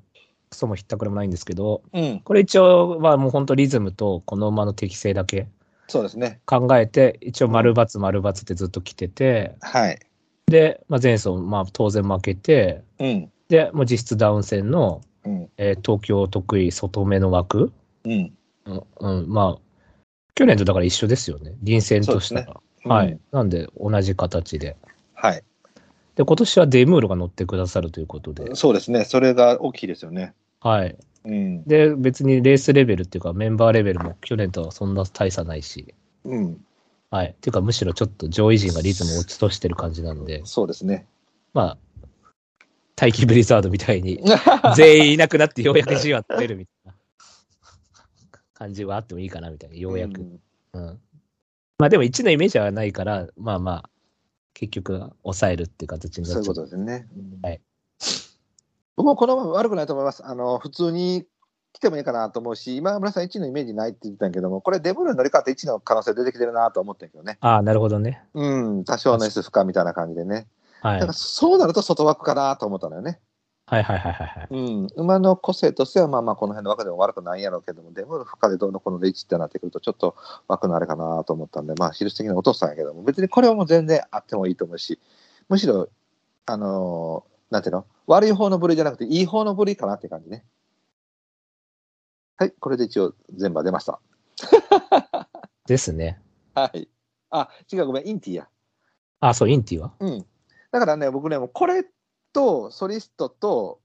[0.50, 1.98] クソもひったくれもないんですけど、う。
[1.98, 2.20] うん。
[2.20, 5.48] これ一応はもう本当リズムとこの馬の適性だけ
[5.88, 6.42] そうですね。
[6.46, 10.00] 考えて、一応丸×丸×ってずっと来てて、はい。
[10.48, 13.32] で、まあ、前走、まあ当然負けて、うん。
[13.50, 15.50] で、もう実質ダウン戦の、うん。
[15.58, 17.72] えー東京得意外目の枠、
[18.04, 18.34] うん。
[18.66, 19.62] うん、うん、まあ、
[20.36, 21.54] 去年とだから一緒ですよね。
[21.62, 22.46] 臨戦としたら。
[22.46, 23.12] そうはい。
[23.12, 24.76] うんなんで、同じ形で。
[25.14, 25.44] はい。
[26.16, 28.56] で、今年はデムーロが乗ってくださるということで。
[28.56, 29.06] そうですね。
[29.06, 30.34] それが大きいですよね。
[30.60, 30.98] はい。
[31.26, 31.64] うん。
[31.64, 35.94] で、別にレースレベルっていうか、メンバーレベルも去年とはそんな大差ないし。
[36.26, 36.58] うん。
[37.14, 37.28] はい。
[37.28, 41.06] っていうか、むしろちょっと上位陣がリズムを落ちとしてる感じなんで、そうですね。
[41.54, 41.78] まあ、
[42.96, 44.20] 大気ブリザードみたいに、
[44.76, 46.96] 全員いなくなってようやく G は取れるみたいな
[48.56, 50.22] 感じはあってもいいかなみたいな、ようやく。
[50.22, 50.40] ん
[50.74, 51.00] うん。
[51.78, 53.90] まあでも1のイメージはないから、まあまあ、
[54.56, 56.66] 結局は抑えるっていう形になそういうこっちゃう。
[56.66, 57.08] とですね。
[57.16, 57.62] うんはい。
[58.96, 60.26] 僕もこのまま悪くないと思います。
[60.26, 61.28] あの、普通に
[61.74, 67.38] 来てもいいかなと思うし、今村さん1のイメージないって言ってたんやけども、これデブルに乗り換わって1の可能性出てきてるなと思ってんけどね。
[67.42, 68.24] ああ、なるほどね。
[68.36, 70.48] うん、多少の S 負荷みたいな感じでね。
[70.82, 71.00] はい。
[71.00, 73.20] だからそうなると外枠かなと思ったのよね。
[73.66, 74.48] はいはいはいはいはい。
[74.52, 80.16] うん、馬の個性としては、まあまあ、この辺の枠でも悪くないんやろうけども、デブル負荷でどうのこので1ってなってくると、ちょっと
[80.48, 85.00] 枠のあれかなと思ったんで、まあ、印的に落としたんやけども、別にこれはもう全然あってもいいと思うし、
[85.50, 85.90] むしろ、
[86.46, 87.86] あのーなんていうの？
[88.08, 90.44] 悪い方の部類じゃなくて、いい方の部類かなって感じね。
[92.38, 94.00] はい、これで一応全部出ました。
[95.68, 96.22] ですね。
[96.56, 96.88] はい。
[97.30, 98.48] あ、違う、ごめん、インティや。
[99.20, 99.94] あ、そう、インティは？
[100.00, 100.26] うん。
[100.72, 101.86] だからね、僕ね、もうこれ
[102.34, 103.80] とソリストと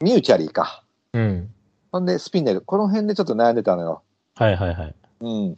[0.00, 0.82] ミューチャリーか。
[1.12, 1.54] うん。
[1.92, 2.60] ほんで、スピンネル。
[2.62, 4.02] この辺でちょっと悩んでたのよ。
[4.34, 4.94] はいはいはい。
[5.20, 5.56] うん。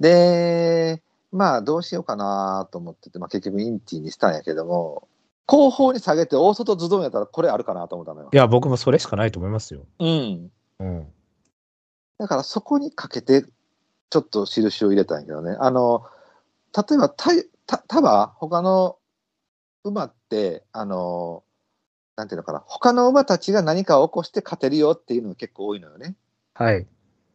[0.00, 5.08] で、まあ、どうしようかなと思ってて、まあ、結局インティにしたんやけども、
[5.46, 8.36] 後方に下げて大外ズドンやったらこれあるかなと思ったのよい。
[8.36, 9.86] や、僕もそれしかないと思いますよ。
[9.98, 10.50] うん。
[10.78, 11.12] うん。
[12.24, 13.44] だからそこにかけて、
[14.08, 15.58] ちょっと印を入れたんやけどね。
[15.60, 16.06] あの、
[16.74, 17.30] 例えば、た
[17.66, 18.96] たたば、他の
[19.84, 21.44] 馬って、あの、
[22.16, 26.16] なんていうのかな、他の馬たちが何かを起こして勝てるよっていうのが結構多いのよね。
[26.54, 26.86] はい。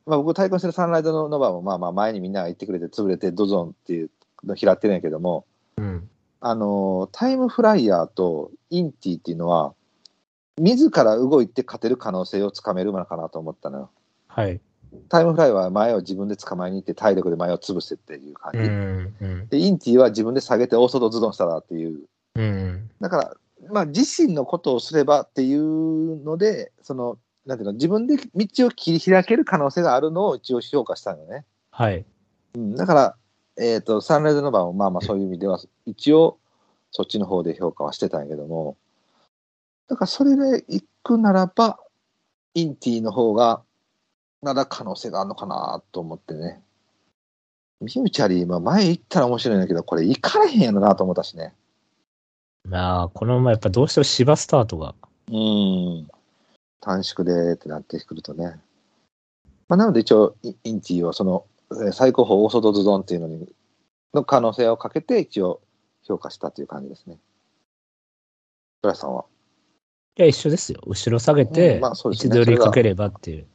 [0.08, 4.10] まあ、僕、対抗してるサンライドのノバも、まあまあ、前にみんなが行ってくれて、潰れて、ドゾンっていう
[4.44, 5.46] のを拾ってるんやけども、
[5.78, 6.10] うん。
[6.42, 9.76] あの、タイムフライヤーとインティっていうのは、
[10.58, 13.92] 自ら動いて勝てる可能性をつかめる馬かなと思ったのよ。
[14.28, 14.60] はい。
[15.10, 18.60] タイムフライは前を自分で捕まえに行って体力で前を潰してっていう感じ。
[18.60, 19.16] うん。
[19.20, 19.48] うん。
[19.48, 22.02] で、インティは自分で下げて大外ズドンしたらっていう。
[22.36, 22.90] うん。
[23.00, 23.38] だから、
[23.72, 31.46] まあ、自身のことをすればっていうので、その、なんていうの、自分で道を切り開ける可能性があるのを一応評価したのよね。
[31.72, 32.06] はい。
[32.56, 33.16] うん、だから、
[33.58, 36.38] えっ、と、サンライズの番もまあまあそういう意味では、一応、
[36.92, 38.78] そっちの方で評価はしてたんやけども、
[39.88, 41.80] だからそれで行くならば、
[42.54, 43.62] インティの方が、
[44.42, 46.62] まだ可能性があるのかなと思ってね。
[47.82, 51.54] ミューチャリー、まあ前行ったら面白いんだけど、これ行かれへんやろなと思ったしね。
[52.66, 54.96] まあ、このままやっぱどうしても芝スタートが。
[55.30, 56.08] うん。
[56.82, 58.60] 短縮でってなってくるとね。
[59.68, 63.54] まあ、なので一応、イインティはその、えー最高峰オーソドズドンっていうのに、
[64.14, 65.62] の可能性をかけて一応
[66.04, 67.18] 評価したという感じですね。
[68.84, 69.26] 浦さんは
[70.20, 70.82] いや、一緒ですよ。
[70.86, 73.48] 後ろ下げうてんまあそう、です位ね置取りかければっていう。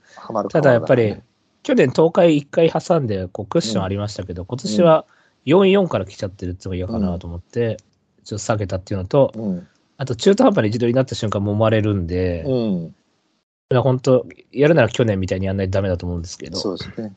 [0.48, 1.20] ただやっぱり
[1.62, 5.04] 去年東海1回挟んでこうクッションありましたけど、今年は
[5.44, 7.76] 4-4から来ちゃってるってのが嫌かなと思って、
[8.24, 9.68] ちょっと下げたっていうのと、うん。
[9.98, 13.82] あと中途半端に位置取りになった瞬間揉まれるんで、うん。
[13.82, 17.12] 本当、やるなら去年みたいにやらないとダメだと思うんですけど、そうですね。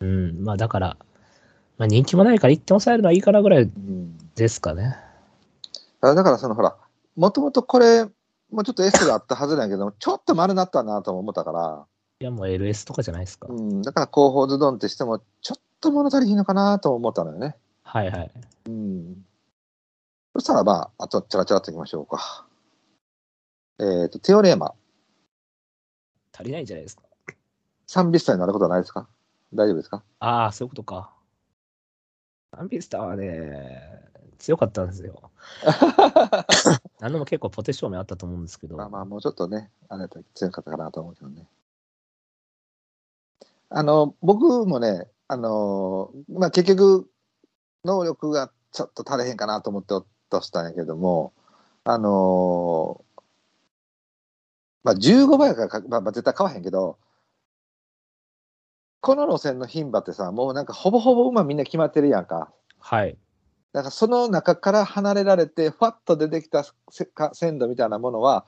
[0.00, 0.96] うん、まあだから、
[1.78, 4.18] まあ人気もないから1点抑えるのはいいかなぐらいうん。
[4.34, 4.96] ですかね。
[6.00, 6.76] あだからそのほら、
[7.16, 8.06] もともとこれ、
[8.50, 11.86] もうちょっと S があったはずなんやけども、ちょっと丸なったなとも思ったから、
[12.20, 13.46] いやもう LS とかじゃないですか。
[13.48, 13.82] うん。
[13.82, 17.56] だから後方ズドンってしても、ちょっと物足りひんのかなとも思ったのよね。
[17.82, 18.30] はいはい。
[18.66, 19.24] うん。
[20.34, 22.46] そしたらまあ、あと、ちゃらちゃらっといきましょうか。
[23.80, 24.74] えっ、と、テオレーマ。
[26.32, 27.02] 足りないんじゃないですか。
[27.88, 29.08] 3ビスタになることはないですか？
[29.52, 30.02] 大丈夫ですか？
[30.20, 31.12] ああ、そういうことか。
[32.52, 34.09] アンビスターはね、
[34.40, 35.30] 強かったんですよ。
[36.98, 41.46] 何のも結構ポテ正面あったと思うんですけど、まあまあ、もうちょっとね、あれだったら強かったかなと思うけどね。
[43.68, 47.08] あの、僕もね、あの、まあ結局、
[47.84, 51.32] 能力がちょっと足りへんかなと思って落としたんやけども、
[51.84, 53.04] あの、
[54.82, 56.98] まあ15倍やからか、まあ、まあ絶対買わへんけど、
[59.00, 62.52] この路線の牝馬ってさ、もうなんかほぼほぼ馬みんな決まってるやんか。
[62.78, 63.16] はい。
[63.72, 68.44] だからその中から離れられて、ふわっと出てきたせか鮮度みたいなものは、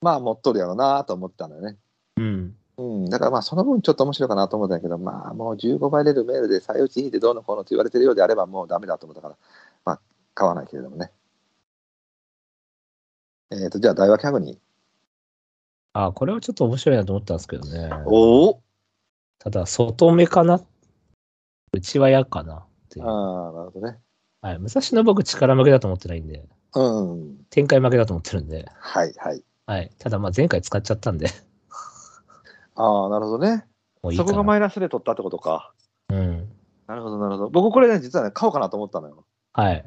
[0.00, 1.76] まあ持っとるやろうなと思ったのよね。
[2.16, 2.56] うん。
[2.78, 9.36] うん、だからまあその分ちょっと面白いかなと思ったんやけど、まあもう15倍出るメールで最打ち引いてどうのこうのと言われてるようであればもうダメだと思ったから、
[9.84, 10.00] まあ
[10.34, 11.12] 買わないけれどもね。
[13.50, 14.58] えっ、と、じゃあ大和キャグに。
[15.92, 17.90] あ、これはちょっと面白いなと思ったんですけどね。
[18.06, 18.62] おお
[19.38, 20.62] ただ、外目かな？
[21.74, 23.06] 内は嫌かなっていう。
[23.06, 23.98] ああ、なるほどね。
[24.42, 24.58] はい。
[24.58, 27.36] 武蔵野僕力負けだと思ってないんで、うん。
[27.48, 29.42] 展開負けだと思ってるんで、はいはい。
[29.66, 29.90] はい。
[29.98, 31.28] ただ、まあ前回使っちゃったんで、
[32.74, 33.64] ああ、なるほどね。
[34.02, 34.30] そもういいかな。
[34.32, 35.72] こがマイナスで取ったってことか。
[36.10, 36.48] うん。
[36.88, 37.50] なるほど、なるほど。
[37.50, 39.24] 僕これね、実はね、買おうかなと思ったのよ。
[39.52, 39.84] はい。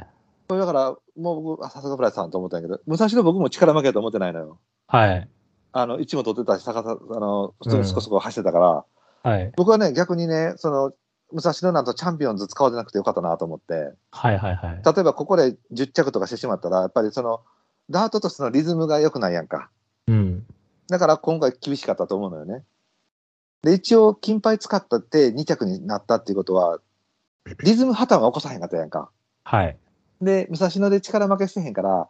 [0.47, 4.60] これだから、もう僕、あさすがブライトさんと思ったんやけど、武蔵野僕も力負けだと思ってないのよ。
[4.88, 5.30] はい。
[5.72, 8.86] あの、1も取ってたし、高さ、あの、普通にそこそこ走ってたから、
[9.32, 9.51] はい。
[9.58, 10.93] 僕はね、逆にね、その、
[11.32, 14.82] 武蔵野なんとチャンピオンズ使われなくてよかったなと思って、はいはいはい。
[14.84, 17.41] 例えばここで10着とかしてしまったら、やっぱりその、
[17.89, 19.69] ダートとしてのリズムが良くないやんか。
[20.07, 20.45] うん。
[20.88, 22.63] だから今回厳しかったと思うのよね。
[23.63, 26.80] で、一応、金牌使ったって2着になったっていうことは、
[27.63, 29.09] リズム破綻は起こさへんかったやんか。
[29.43, 29.78] はい。
[30.21, 32.07] で、武蔵野で力負けしてへんから、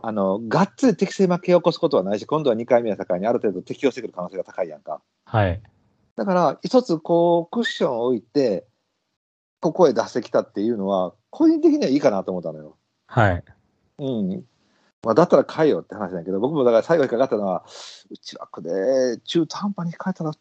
[0.00, 5.00] あの、がっつり適正負けを起こすことはないし、今度は2回目や境にある程度適応してくる可能性が高いやんか。
[5.24, 5.60] はい。
[6.18, 8.66] だから、一つこう、クッションを置いて、
[9.60, 12.76] ここへ出してきたっていうのは、個人的にはいいかなと思ったのよ。
[13.06, 13.44] はい。
[13.98, 14.44] うん。
[15.04, 17.64] まあ、だったら買えよって話だけど、僕もだから最後にかかったのは、
[18.10, 20.32] 内枠で中途半端に変えたら、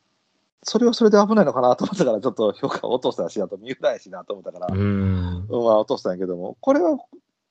[0.63, 5.47] それはそれで危ないのかなと思ったから、ちょっと評価を落としたし、あと三浦やしなと思ったから、ううん、ん。
[5.47, 6.97] まあ落としたんやけども、これは、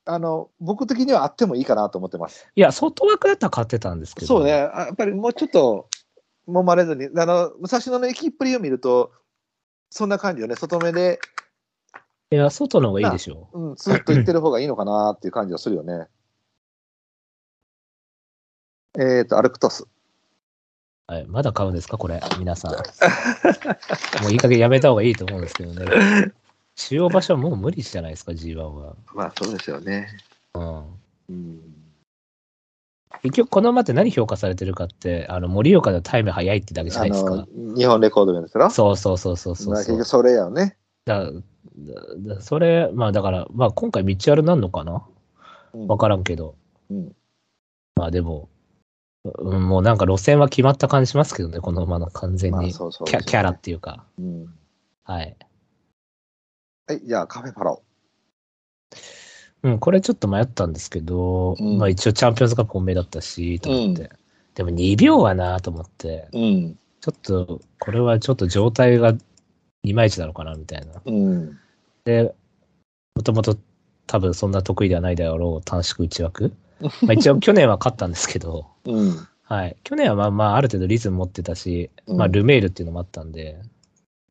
[0.03, 2.45] あの、僕的にはあってもいいかなと思ってます。
[2.55, 4.27] いや、外枠だったら買ってたんですけど。
[4.27, 4.53] そうね、。
[4.53, 5.87] あやっぱりもうちょっと、
[6.47, 9.11] 揉まれずに、あの、武蔵野の駅っぷりを見ると、
[9.89, 11.19] そんな感じよね、外目で、
[12.29, 16.07] いや、外の方がいいでしょうん、スーッと行ってる方がいいのかなっていう感じはするよね。
[18.99, 19.83] えっ、と、アルクトス。
[19.83, 19.87] う。
[21.07, 21.25] はい。
[21.27, 22.71] まだ買うんですかこれ、皆さん。
[24.23, 25.85] もういい加減やめた方がいいと思うんですけどね。
[26.75, 28.95] 主要場所はもう無理じゃないですか、G1 は。
[29.13, 30.09] まあ、そうですよね。
[30.53, 30.99] うん。
[31.29, 31.76] うん。
[33.23, 38.69] 結局、この馬って何評価されてるかって、あの、盛岡のタイム早いってだけじゃあないですのか。、日本レコードですよ。
[38.69, 40.03] そうそうそうそうそう結局。
[40.05, 40.77] それやよね。
[41.05, 41.31] だ
[42.39, 45.05] それ、まあだから、まあ今回道あるなんのかな？
[45.73, 46.55] うんわからんけど。
[46.89, 47.15] うん
[47.95, 48.49] まあでも、
[49.23, 52.73] うん、もうなんか路線は決まった感じしますけどね、この馬の完全まあ、に。
[52.73, 54.05] キャキャラっていうか。
[54.19, 54.53] うん。
[55.03, 55.35] はい。
[56.87, 57.81] はい、じゃあ、カフェパロ。
[59.63, 64.01] うん、これちょっと迷ったんですけど、うんまあ一応チャンピオンズカップ本命だったし、と思って。
[64.03, 64.09] うん
[64.57, 66.79] でも2秒はなと思って、うん。
[66.99, 69.13] ちょっと、これはちょっと状態が
[69.83, 70.99] いまいちなのかな、みたいな。
[71.05, 71.59] うん。
[72.05, 72.33] で、
[73.13, 73.55] もともと
[74.07, 76.53] 多分そんな得意ではないだろう短縮内枠。
[76.81, 79.27] まあ一応去年は勝ったんですけど、うん。
[79.43, 79.77] はい。
[79.83, 83.61] 去年はまあまあある程度リズム持ってたし、うんまあルメールっていうのもあったんで、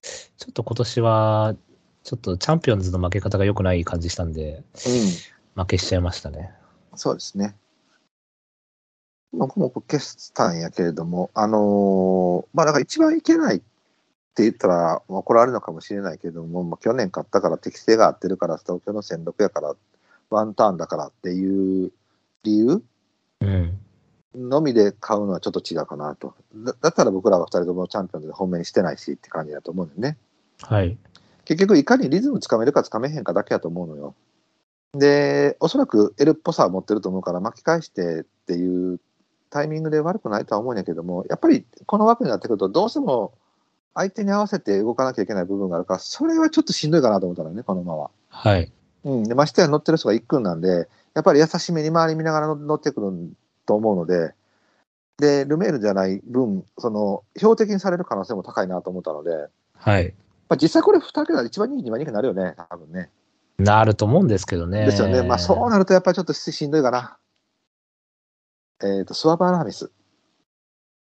[0.02, 1.54] ちょっと今年は、
[2.06, 4.62] ちょっとチャンピオンズの負け方が良くない感じしたんで、
[5.56, 5.60] うん。
[5.60, 6.52] 負けしちゃいましたね。
[6.94, 7.56] そうですね。
[9.32, 13.58] 僕も消したんやけれども、あのーまあ、だから一番いけないっ
[14.36, 19.74] て言ったら、まあ、これあるのかもしれないけれども、まあ、去年買ったから適性が合ってるから、東京の1600やから、
[20.30, 21.90] ワンターンだからっていう
[22.44, 22.84] 理由
[23.40, 23.80] うん。
[24.36, 26.34] のみで買うのはちょっと違うかなと。
[26.54, 30.18] だだったら僕らは2人ともチャンピオンで本命にしてないしって感じだと思うんだよね。
[30.62, 30.96] はい。
[31.46, 34.14] 結局、いかにリズムつかめるかつかめへんかだけやと思うのよ。
[34.92, 39.00] で、おそらく L っぽさは持ってると思うから、巻き返してっていう
[39.50, 43.32] タイミングで悪くないとは思うんやけども、やっぱりこの枠になってくると、どうしても
[43.94, 48.10] 相手に合わせて動かなきゃいけない部分があるから、それはちょっとしんどいかなと思ったのよね、この馬は。
[48.28, 48.72] はい。
[49.04, 53.32] うん、でましてや乗ってる人が一君なんで、やっぱり優しめに周り見ながら乗ってくる
[53.64, 54.34] と思うので、
[55.18, 60.14] で、ルメールじゃない分、その、標的にされる可能性も高いなと思ったので、はい。
[60.48, 63.10] まあ、実際これ2桁一番人気、2番人気になるよね、多分ね。
[63.58, 64.84] なると思うんですけどね。
[64.86, 65.22] ですよね。
[65.22, 67.18] まあそうなるとやっぱりちょっとしんどいかな。
[68.82, 69.90] えっ、と、スワバーラミス。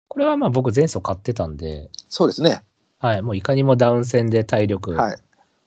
[0.07, 2.63] これはまあ僕前走買ってたんで、そうですね。
[2.99, 3.21] はい。
[3.21, 5.17] もういかにもダウン戦で体力はい。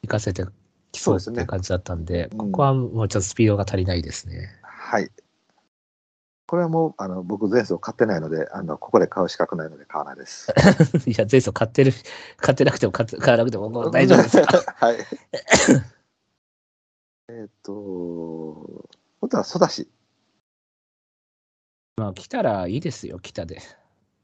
[0.02, 0.44] 活かせて
[0.92, 4.48] きそうって感じだったんで、うんここはもうちょっとスピードが足りないですね。
[4.62, 5.10] はい。
[6.48, 10.50] これはもう、あの、僕前走買ってないので、あの、ここで買う資格ないので買わないです。
[11.06, 11.92] いや、前走買ってる、
[12.40, 14.38] 買ってなくても買買わなくてももう大丈夫です。
[14.40, 14.96] はい。
[17.28, 17.74] えっと、
[19.20, 19.90] 本当はソダシ。
[21.98, 23.60] まあ来たらいいですよ、来たで。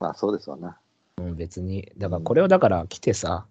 [0.00, 0.78] まあそうですわな。
[1.18, 1.92] うん、別に。
[1.98, 3.46] だからこれをだから来てさ、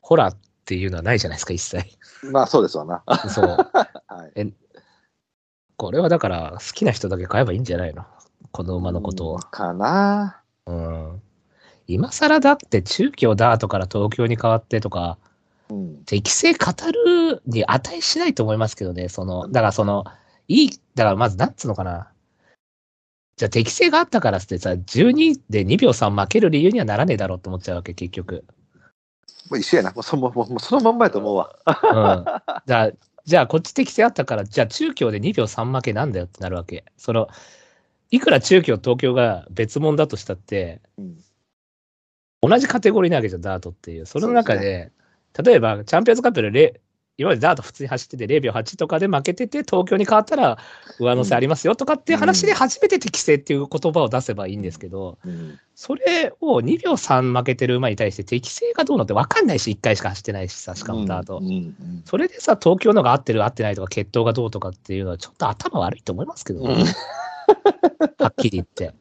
[0.00, 1.86] ホラーっていうのはないじゃないですか、一切。
[2.32, 3.04] まあそうですわな。
[3.28, 3.46] そう。
[3.46, 4.52] はい。
[5.78, 8.04] これはだから好きな人だけ買えばいいんじゃないの？
[8.50, 9.38] この馬のことを。
[9.38, 10.42] かな。
[10.66, 11.22] うん。
[11.86, 15.18] 今更だって中京ダートから東京に変わってとか、
[15.70, 16.04] うん。
[16.04, 16.58] 適正語
[17.30, 20.04] るに値しないと思いますけどね、その、だからその、
[20.48, 22.10] いい、だからまずなんつうのかな。
[23.36, 28.44] じゃあ適正があったからってさ、12で2秒3負ける理由にはならねえだろうって思っちゃうわけ、結局。
[29.48, 29.92] もう一緒やな。
[29.92, 31.54] もうそのもうもうそのまんまやと思うわ。
[31.66, 32.24] うん。
[32.66, 32.90] じゃあ、
[33.28, 36.86] じゃあこっち適正あったから、じゃあ中京で2秒3負けなんだよってなるわけ。
[36.96, 37.28] その、
[38.10, 41.18] いくら中京、東京が別物だとしたって、うん。
[42.40, 44.06] 同じカテゴリーなわけじゃん、ダートっていう。
[44.06, 44.92] その中で、
[45.44, 46.80] 例えば、チャンピオンズカップでレ
[47.18, 50.56] 今までダート普通に走ってて0秒8とかで負けてて、東京に変わったら
[51.00, 55.58] 上乗せありますよとかっていう話で初めて適正っていう言葉を出せばいいんですけど、うん。
[55.74, 61.42] それを2秒3負けてる馬に対して適正がどうのって分かんないし、1回しか走ってないしさ、しかもダート。
[62.04, 66.84] それでさ、東京のが合ってる合ってないとか、血統がどうとかっていうのはちょっと頭悪いと思いますけどね、
[68.18, 68.94] はっきり言って。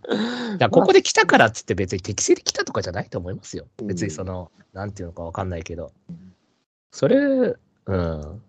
[0.58, 3.68] だここで来たからっつって別に適正で来たとかじゃないと思いますよ。
[3.84, 5.92] 別にその、なんていうのか分かんないけど。
[6.92, 7.56] それ、
[7.88, 8.42] うん。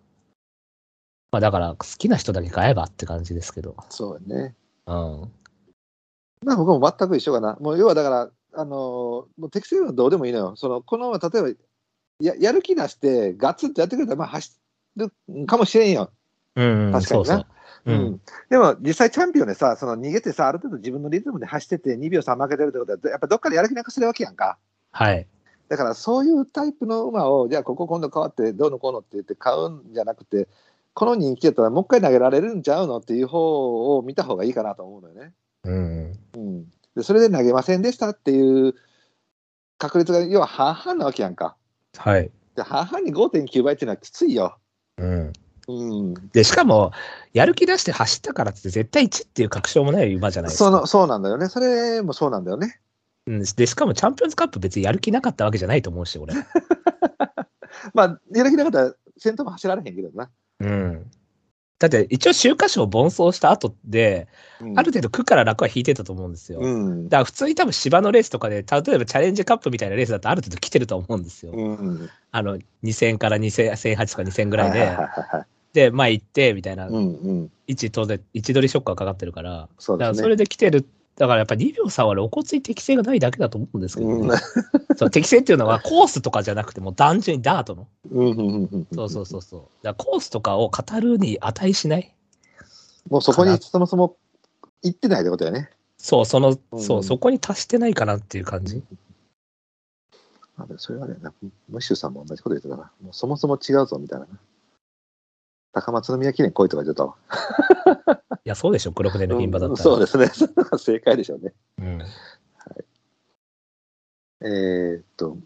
[1.30, 3.76] まあだから好きな人だけ買えばって感じですけど。
[3.90, 4.54] そうやね。
[4.86, 5.32] うん。
[6.44, 7.56] まあ僕も全く一緒かな。
[7.60, 10.56] もう要はだから、あのーもう適正はどうでもいいのよ。
[10.56, 11.48] その、この、例えば、
[12.20, 14.58] ややる気出して、ガツッとやってくれたら、まあ走
[14.96, 15.12] る
[15.46, 16.10] かもしれんよ。
[16.56, 17.46] うん、確かになそ
[17.86, 18.20] うんん。
[18.50, 24.58] でも、実際チャンピオンでさ、その逃げてさ、ある程度自分のリズムで走ってて、2秒差負けてるってことは、やっぱどっかでやる気なくしてるわけやんか。
[24.90, 25.26] はい。
[25.68, 30.48] だからそういうタイプの馬を、じゃあここ今度変わってどうのこうのって言って買うんじゃなくて、
[30.94, 35.32] この人気やったらもう一回投げられるんちゃうのっていう方を見た方がいいかなと思うのよね。
[35.64, 36.18] うん。
[36.34, 36.64] うん。
[36.96, 38.74] で、それで投げませんでしたっていう
[39.76, 41.56] 確率が要は半々なわけやんか。
[41.96, 42.30] はい。
[42.56, 44.58] で、半々に5.9倍っていうのはきついよ。
[44.96, 45.32] うん。
[45.68, 46.14] うん。
[46.32, 46.92] で、しかも、
[47.32, 50.64] やる気出して走ったからって絶対1っていう確証もない馬じゃないですか。
[50.64, 51.48] その、そうなんだよね。
[51.48, 52.80] それもそうなんだよね。
[53.28, 56.34] うん、で、しかもチャンピオンズカップ別にやる気なかったわけじゃないと思うし、俺。
[57.92, 60.30] まあ、やる気なかったら先頭も走られへんけどな。
[60.60, 61.10] うん。
[61.78, 64.26] だって一応週刊賞を奔走した後で、
[64.60, 66.58] うんある程度区から楽は引いてたと思うんですよ。
[66.60, 67.08] うん。
[67.08, 71.52] だから普通に多分芝のレースとかで、例えばチャレンジカップみたいなレースだとある程度来てると思うんですよ。
[71.52, 72.10] うん。
[72.32, 74.98] あの、2000から2000 1008とか2000ぐらいで、
[75.72, 77.50] で、前行って、みたいな、うんうん。
[77.68, 80.08] 位置当然、位置取りショックがかかってるから、そうですね。
[80.08, 80.84] だからそれで来てる。
[81.18, 84.38] だからやっぱ2秒差は露骨に適性がないだけだと思うんですけど、ねうん
[84.96, 87.86] そう適性っていうのはコースとかじゃなくてもう単純にダートの。
[88.92, 89.62] そうそうそうそう。
[89.82, 92.14] だコースとかを語るに値しない
[93.08, 94.16] もうそこにそもそも
[94.82, 95.70] 行ってないってことやね。
[95.98, 98.82] そう、その、うんそう、そこに達してないかなっていう感じ。
[100.56, 101.32] あでもそれはね、な
[101.68, 102.90] ムッシュさんも同じこと言ってたな。
[103.02, 104.38] もうそもそも違うぞみたいなな。
[105.72, 107.16] 高松宮記念来いとか言ってたわ。
[108.44, 109.82] いや、そうでしょ、黒船の牝馬だったら。
[109.82, 110.28] そうですね。
[110.78, 111.52] 正解でしょうね。
[111.78, 112.02] うん。
[114.40, 115.36] えーっと、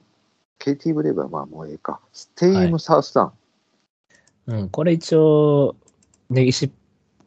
[0.58, 2.00] KT ブレイブはまあもうええか。
[2.12, 3.26] ステイムサウスダウ
[4.52, 4.54] ン。
[4.54, 5.76] うん、これ一応、
[6.30, 6.70] 根岸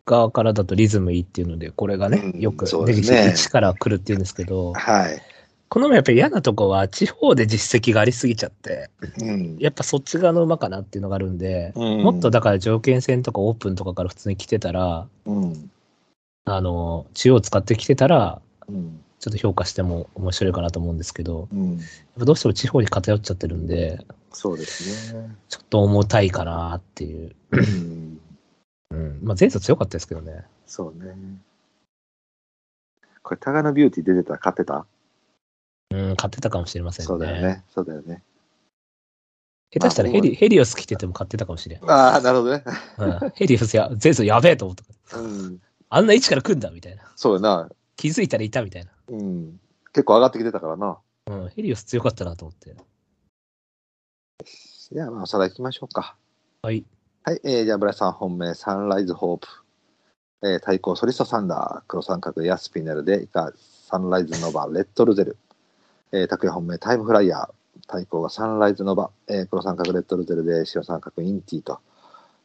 [0.05, 5.21] 側からだとリズムいいっていうので、これがね、うんよくそう根ですね岸1から来るっていうんですけど、はい。
[5.75, 9.57] この馬やっぱり嫌なとこは、地方で実績がありすぎちゃって、うん。
[9.59, 15.69] やっぱそっち側の馬かなっていうのがあるんで、うんもっとだから条件戦とかオープンとかから普通に来てたら、うん。
[16.45, 19.01] あの、中央使ってきてたら、うん。
[19.19, 21.77] ちょっと評価しても面白いかなと思うんですけど、うん。
[21.77, 21.87] やっ
[22.19, 23.99] ぱどうしても地方に偏っちゃってるんで、
[24.31, 25.35] そうですね。
[25.49, 27.35] ちょっと重たいかなっていう。
[27.51, 28.19] うん。
[28.91, 29.19] うん。
[29.23, 30.45] まあ前走強かったですけどね。
[30.65, 31.13] そうね。
[33.23, 34.85] これ、タガノビューティー出てたら勝ってた
[35.91, 37.07] うん、買ってたかもしれませんね。
[37.07, 37.63] そうだよね。
[37.73, 38.23] そうだよね。
[39.71, 41.89] 下手したらヘリ,、ヘリオス来てても買ってたかもしれん。
[41.89, 42.63] ああ、なるほどね。
[42.97, 44.77] うん、ヘリオスや、前走やべえと思っ
[45.09, 45.17] た。
[45.19, 45.59] うん。
[45.89, 47.11] あんな位置から来んだみたいな。
[47.15, 47.69] そうやな。
[47.95, 48.91] 気づいたらいたみたいな。
[49.09, 49.59] うん。
[49.93, 50.97] 結構上がってきてたからな。
[51.27, 52.75] うん、ヘリオス強かったなと思って。
[54.91, 56.15] いや、まあ、おさらい行きましょうか。
[56.61, 56.85] はい。
[57.23, 59.47] はい、えー、じゃあ、ブラさん本命、サンライズホープ。
[60.43, 65.37] えー、対抗ソリストサンダー、黒三角ヤスピネルで、以下、サンライズノバ、レッドルゼル。
[66.11, 67.49] えー、拓也本命、タイムフライヤー。
[67.87, 71.79] 対抗がサンライズノバ、えー、黒三角レッドルゼルで、白三角インティと。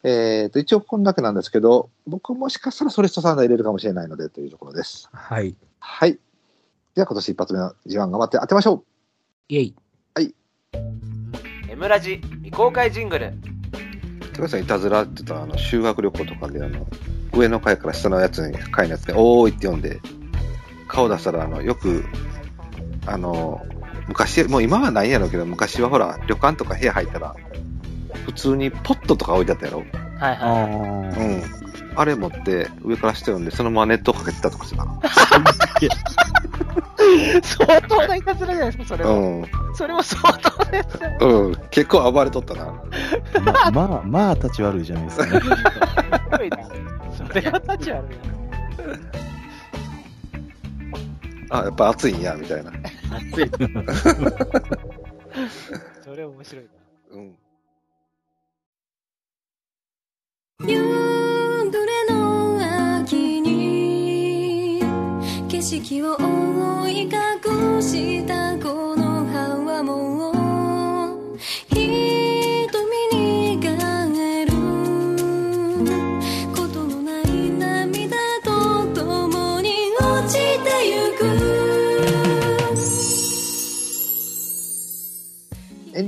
[0.03, 5.09] えー、と、一応こんだけなんですけど、僕もしかしたらソリストサンダー入れるかもしれないので、というところです。
[5.13, 5.55] はい。
[5.79, 6.19] はい。
[6.95, 8.85] では、今年一発目の G1 頑張って当てましょう
[9.49, 9.75] イェイ。
[11.71, 13.33] エムラジ未公開ジングル
[14.35, 16.87] 高橋さん、いたずらって言ったら、あの、修学旅行とかで、あの、
[17.33, 20.01] 上の階から下のやつに、階のやつに、おーいって読んで、
[20.89, 22.05] 顔出したら、あの、よく
[23.11, 23.61] あの、
[24.09, 27.35] 昔、もう今はないんやろうけど、昔はほら、旅館とか部屋入ったら、
[28.27, 29.79] 普通にポットとか置いてあったやろ？
[29.79, 29.89] はい
[30.37, 31.43] あはうん。
[31.97, 34.87] あれ持って上から下読んで、そのままネットかけてたとかしてた。
[37.43, 39.11] 相当ないたずらじゃないですか、それは。
[39.11, 39.45] うん。
[39.75, 41.19] それも相当なやつだよ。
[41.21, 41.55] うん。
[41.71, 42.75] 結構暴れとったな。
[43.65, 43.71] あ。
[43.71, 45.25] ま、まあ、まあ、立ち悪いじゃないですか。
[45.25, 45.33] そ
[47.35, 48.17] れは立ち悪い
[51.51, 51.59] な。
[51.61, 52.71] あ、やっぱ暑いんや、みたいな。
[53.11, 53.51] 熱い。
[56.05, 56.71] それ面白いな。
[57.13, 57.37] うん。
[60.69, 60.77] 夕
[61.71, 64.83] 暮れの秋に
[65.49, 67.11] 景色を覆い隠
[67.83, 68.90] したこ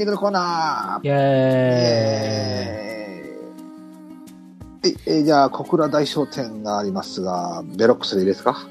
[0.02, 1.16] ディングのコーナーイェー
[4.88, 4.96] イ。
[5.06, 8.66] えーじゃあ、小倉大商店がありますが、ベロックスでいいですか？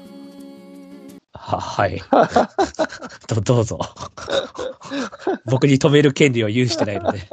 [1.32, 2.02] は、はい。
[3.34, 3.78] どどうぞ。
[5.46, 7.26] 僕に止める権利を有してないので。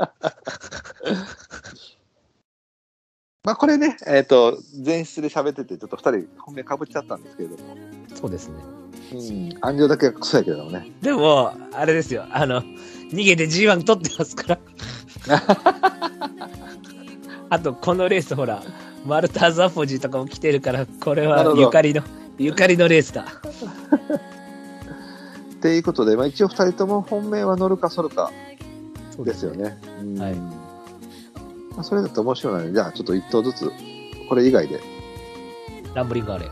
[3.43, 7.75] まあ、これね、えっ、と、前室で喋ってて、ちょっと二人本命かぶっちゃったんですけれども、
[8.15, 8.55] そうですね。
[9.11, 10.89] うん、安城だけはクソやけれどもね。
[11.01, 12.25] でも、あれですよ。
[12.31, 12.63] あの、
[13.12, 14.60] 逃げて G1 取ってますから。
[17.49, 18.62] あと、このレース、ほら、
[19.05, 22.03] マルタ・ザフォジーとかも来てるから、これはゆかりの、
[22.38, 23.26] ゆかりのレースだ。
[25.53, 28.32] っていうことで、まあ、一応二人とも本命は乗るかそるか
[29.18, 29.51] ですよ。
[29.51, 29.78] ね。
[30.01, 33.72] うんはいまあ、それだと面白いので、じゃあちょっと一頭ずつ、
[34.28, 34.80] これ以外で。
[35.93, 36.47] ランブリングあれ。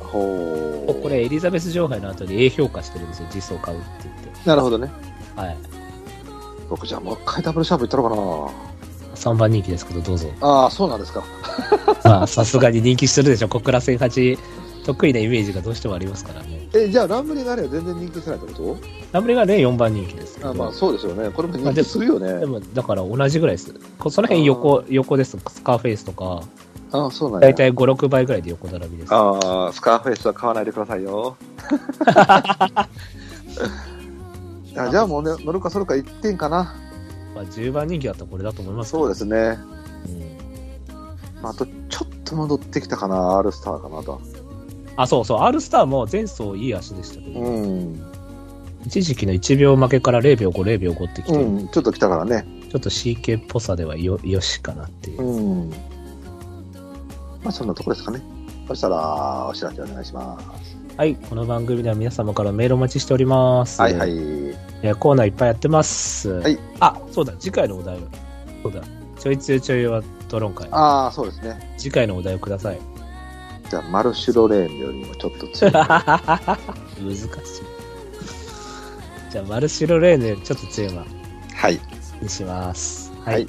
[0.00, 3.28] ほこれ、エリザベス女王杯の後に A 評価してるんですよ。
[3.34, 4.48] 実装買うって言って。
[4.48, 4.90] なるほどね。
[5.36, 5.56] はい。
[6.68, 8.72] 僕じゃあもう一回ダブルシャープいったのか
[9.14, 10.28] 3番人気ですけど、どうぞ。
[10.40, 11.22] なああ、そうなんですか。
[12.04, 13.48] まあ、さすがに人気するでしょ。
[13.48, 14.38] 小倉戦八、
[14.84, 16.68] 得意なイメージがどうしてもありますからね。
[16.74, 18.76] え、じゃあランブリングあれは全然人気してないってこ
[19.12, 20.48] ランブリングあれ4番人気ですけど。
[20.48, 21.30] とあまあそうですよね。
[21.30, 22.40] これも人気するよね。
[22.40, 23.74] でも、だから同じぐらいです。
[23.98, 25.38] こその辺横、横です。
[25.48, 26.42] スカーフェイスとか、
[26.90, 27.46] ああ、そうなんや。
[27.46, 29.14] だいたい5、6倍ぐらいで横並びです。
[29.14, 31.36] ああ、スカーフェイスは買わないでくださいよ。
[34.76, 36.74] あじゃあもうね、乗るかそるか1点かな。
[37.34, 39.58] まあ、10番人気だったらこれだと思いますそうですね。
[40.06, 40.32] うん
[41.42, 44.20] あと、ちょっと戻ってきたかな、アールスターかなと。
[44.96, 45.40] あ、そうそう。
[45.40, 48.02] R スターも前走いい足でしたけど、うん。
[48.86, 52.46] 一時期の1秒負けから0秒5、0秒5ってきて、うん、ちょっと来たからね。
[52.70, 55.22] ちょっと CK っぽさではよ、よしかなっていう。
[55.22, 55.70] うん。
[57.42, 58.22] まあ、そんなとこですかね。
[58.68, 60.71] そしたら、お知らせお願いします。
[60.96, 61.16] はい。
[61.16, 63.80] この番組では皆様からメールお待ちしております。
[63.80, 64.10] はいはい。
[64.82, 66.28] えーコーナーいっぱいやってます。
[66.28, 66.58] はい。
[66.80, 67.32] あ、そうだ。
[67.38, 68.00] 次回のお題を。
[68.62, 68.82] そうだ。
[69.18, 70.68] ちょいつよちょいは討論会。
[70.70, 71.74] ああ、そうですね。
[71.78, 72.78] 次回のお題をください。
[73.70, 75.72] じゃあ、マルシュロレーンよりもちょっと強い。
[75.72, 77.28] 難しい。
[79.30, 81.04] じゃあ、マルシロレーヌよりちょっと強い馬
[81.54, 81.80] はい。
[82.20, 83.10] にします。
[83.24, 83.34] はい。
[83.34, 83.48] はい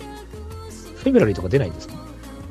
[1.03, 1.95] フェブラリーとか出ないんですか？
[1.95, 2.01] も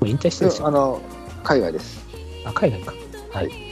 [0.03, 1.01] う引退してるでしょあの、
[1.43, 2.05] 海外です。
[2.45, 2.93] あ、海外か。
[3.33, 3.47] はい。
[3.47, 3.72] はい。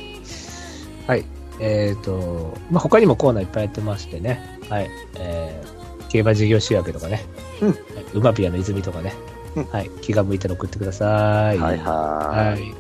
[1.61, 4.59] えっ、と、まあ、他にもコーナーいっぱいやってましてね。
[4.69, 4.91] はい。
[5.19, 7.25] えー、競馬事業仕分けとかね。
[7.61, 7.79] うんはい、
[8.15, 9.13] 馬ピアの泉とかね。
[9.57, 9.91] うんはい。
[10.01, 11.59] 気が向いたら送ってください。
[11.59, 11.93] はいは。
[12.29, 12.75] はいい。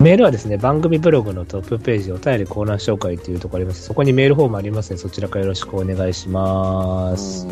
[0.00, 3.82] メールはですね、番組ブログのトップページ、お便りコーナー紹介というところあります。
[3.82, 7.46] そこにメールフォームありますので、そちらからよろしくお願いします。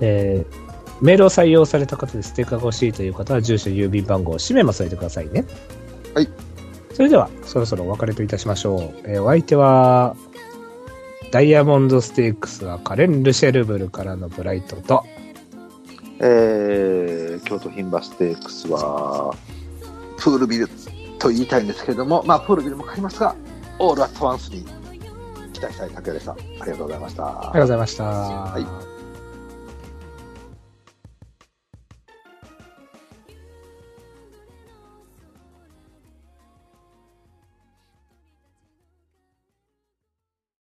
[0.00, 0.64] えー
[1.00, 5.44] メールを採用された方でステッカーが欲しいという方は、住所、郵便番号、氏名も添えてくださいね。
[6.14, 6.28] はい。
[6.94, 8.80] それでは、そろそろお別れといたしましょう。
[9.04, 10.16] えーお相手は、
[11.32, 15.04] ダイヤモンドステークスはカレン・ルシェルブルからのブライトと、
[16.20, 19.34] えー、京都牝馬ステークスは、
[20.18, 20.68] プールビル
[21.18, 23.34] と言いたいんですけれども、まあ、プールビルも買いますが、
[23.80, 24.64] オールアットワンスに
[25.52, 27.26] 期待したい竹内さん、ありがとうございました。
[27.26, 28.04] ありがとうございました。
[28.04, 28.93] はい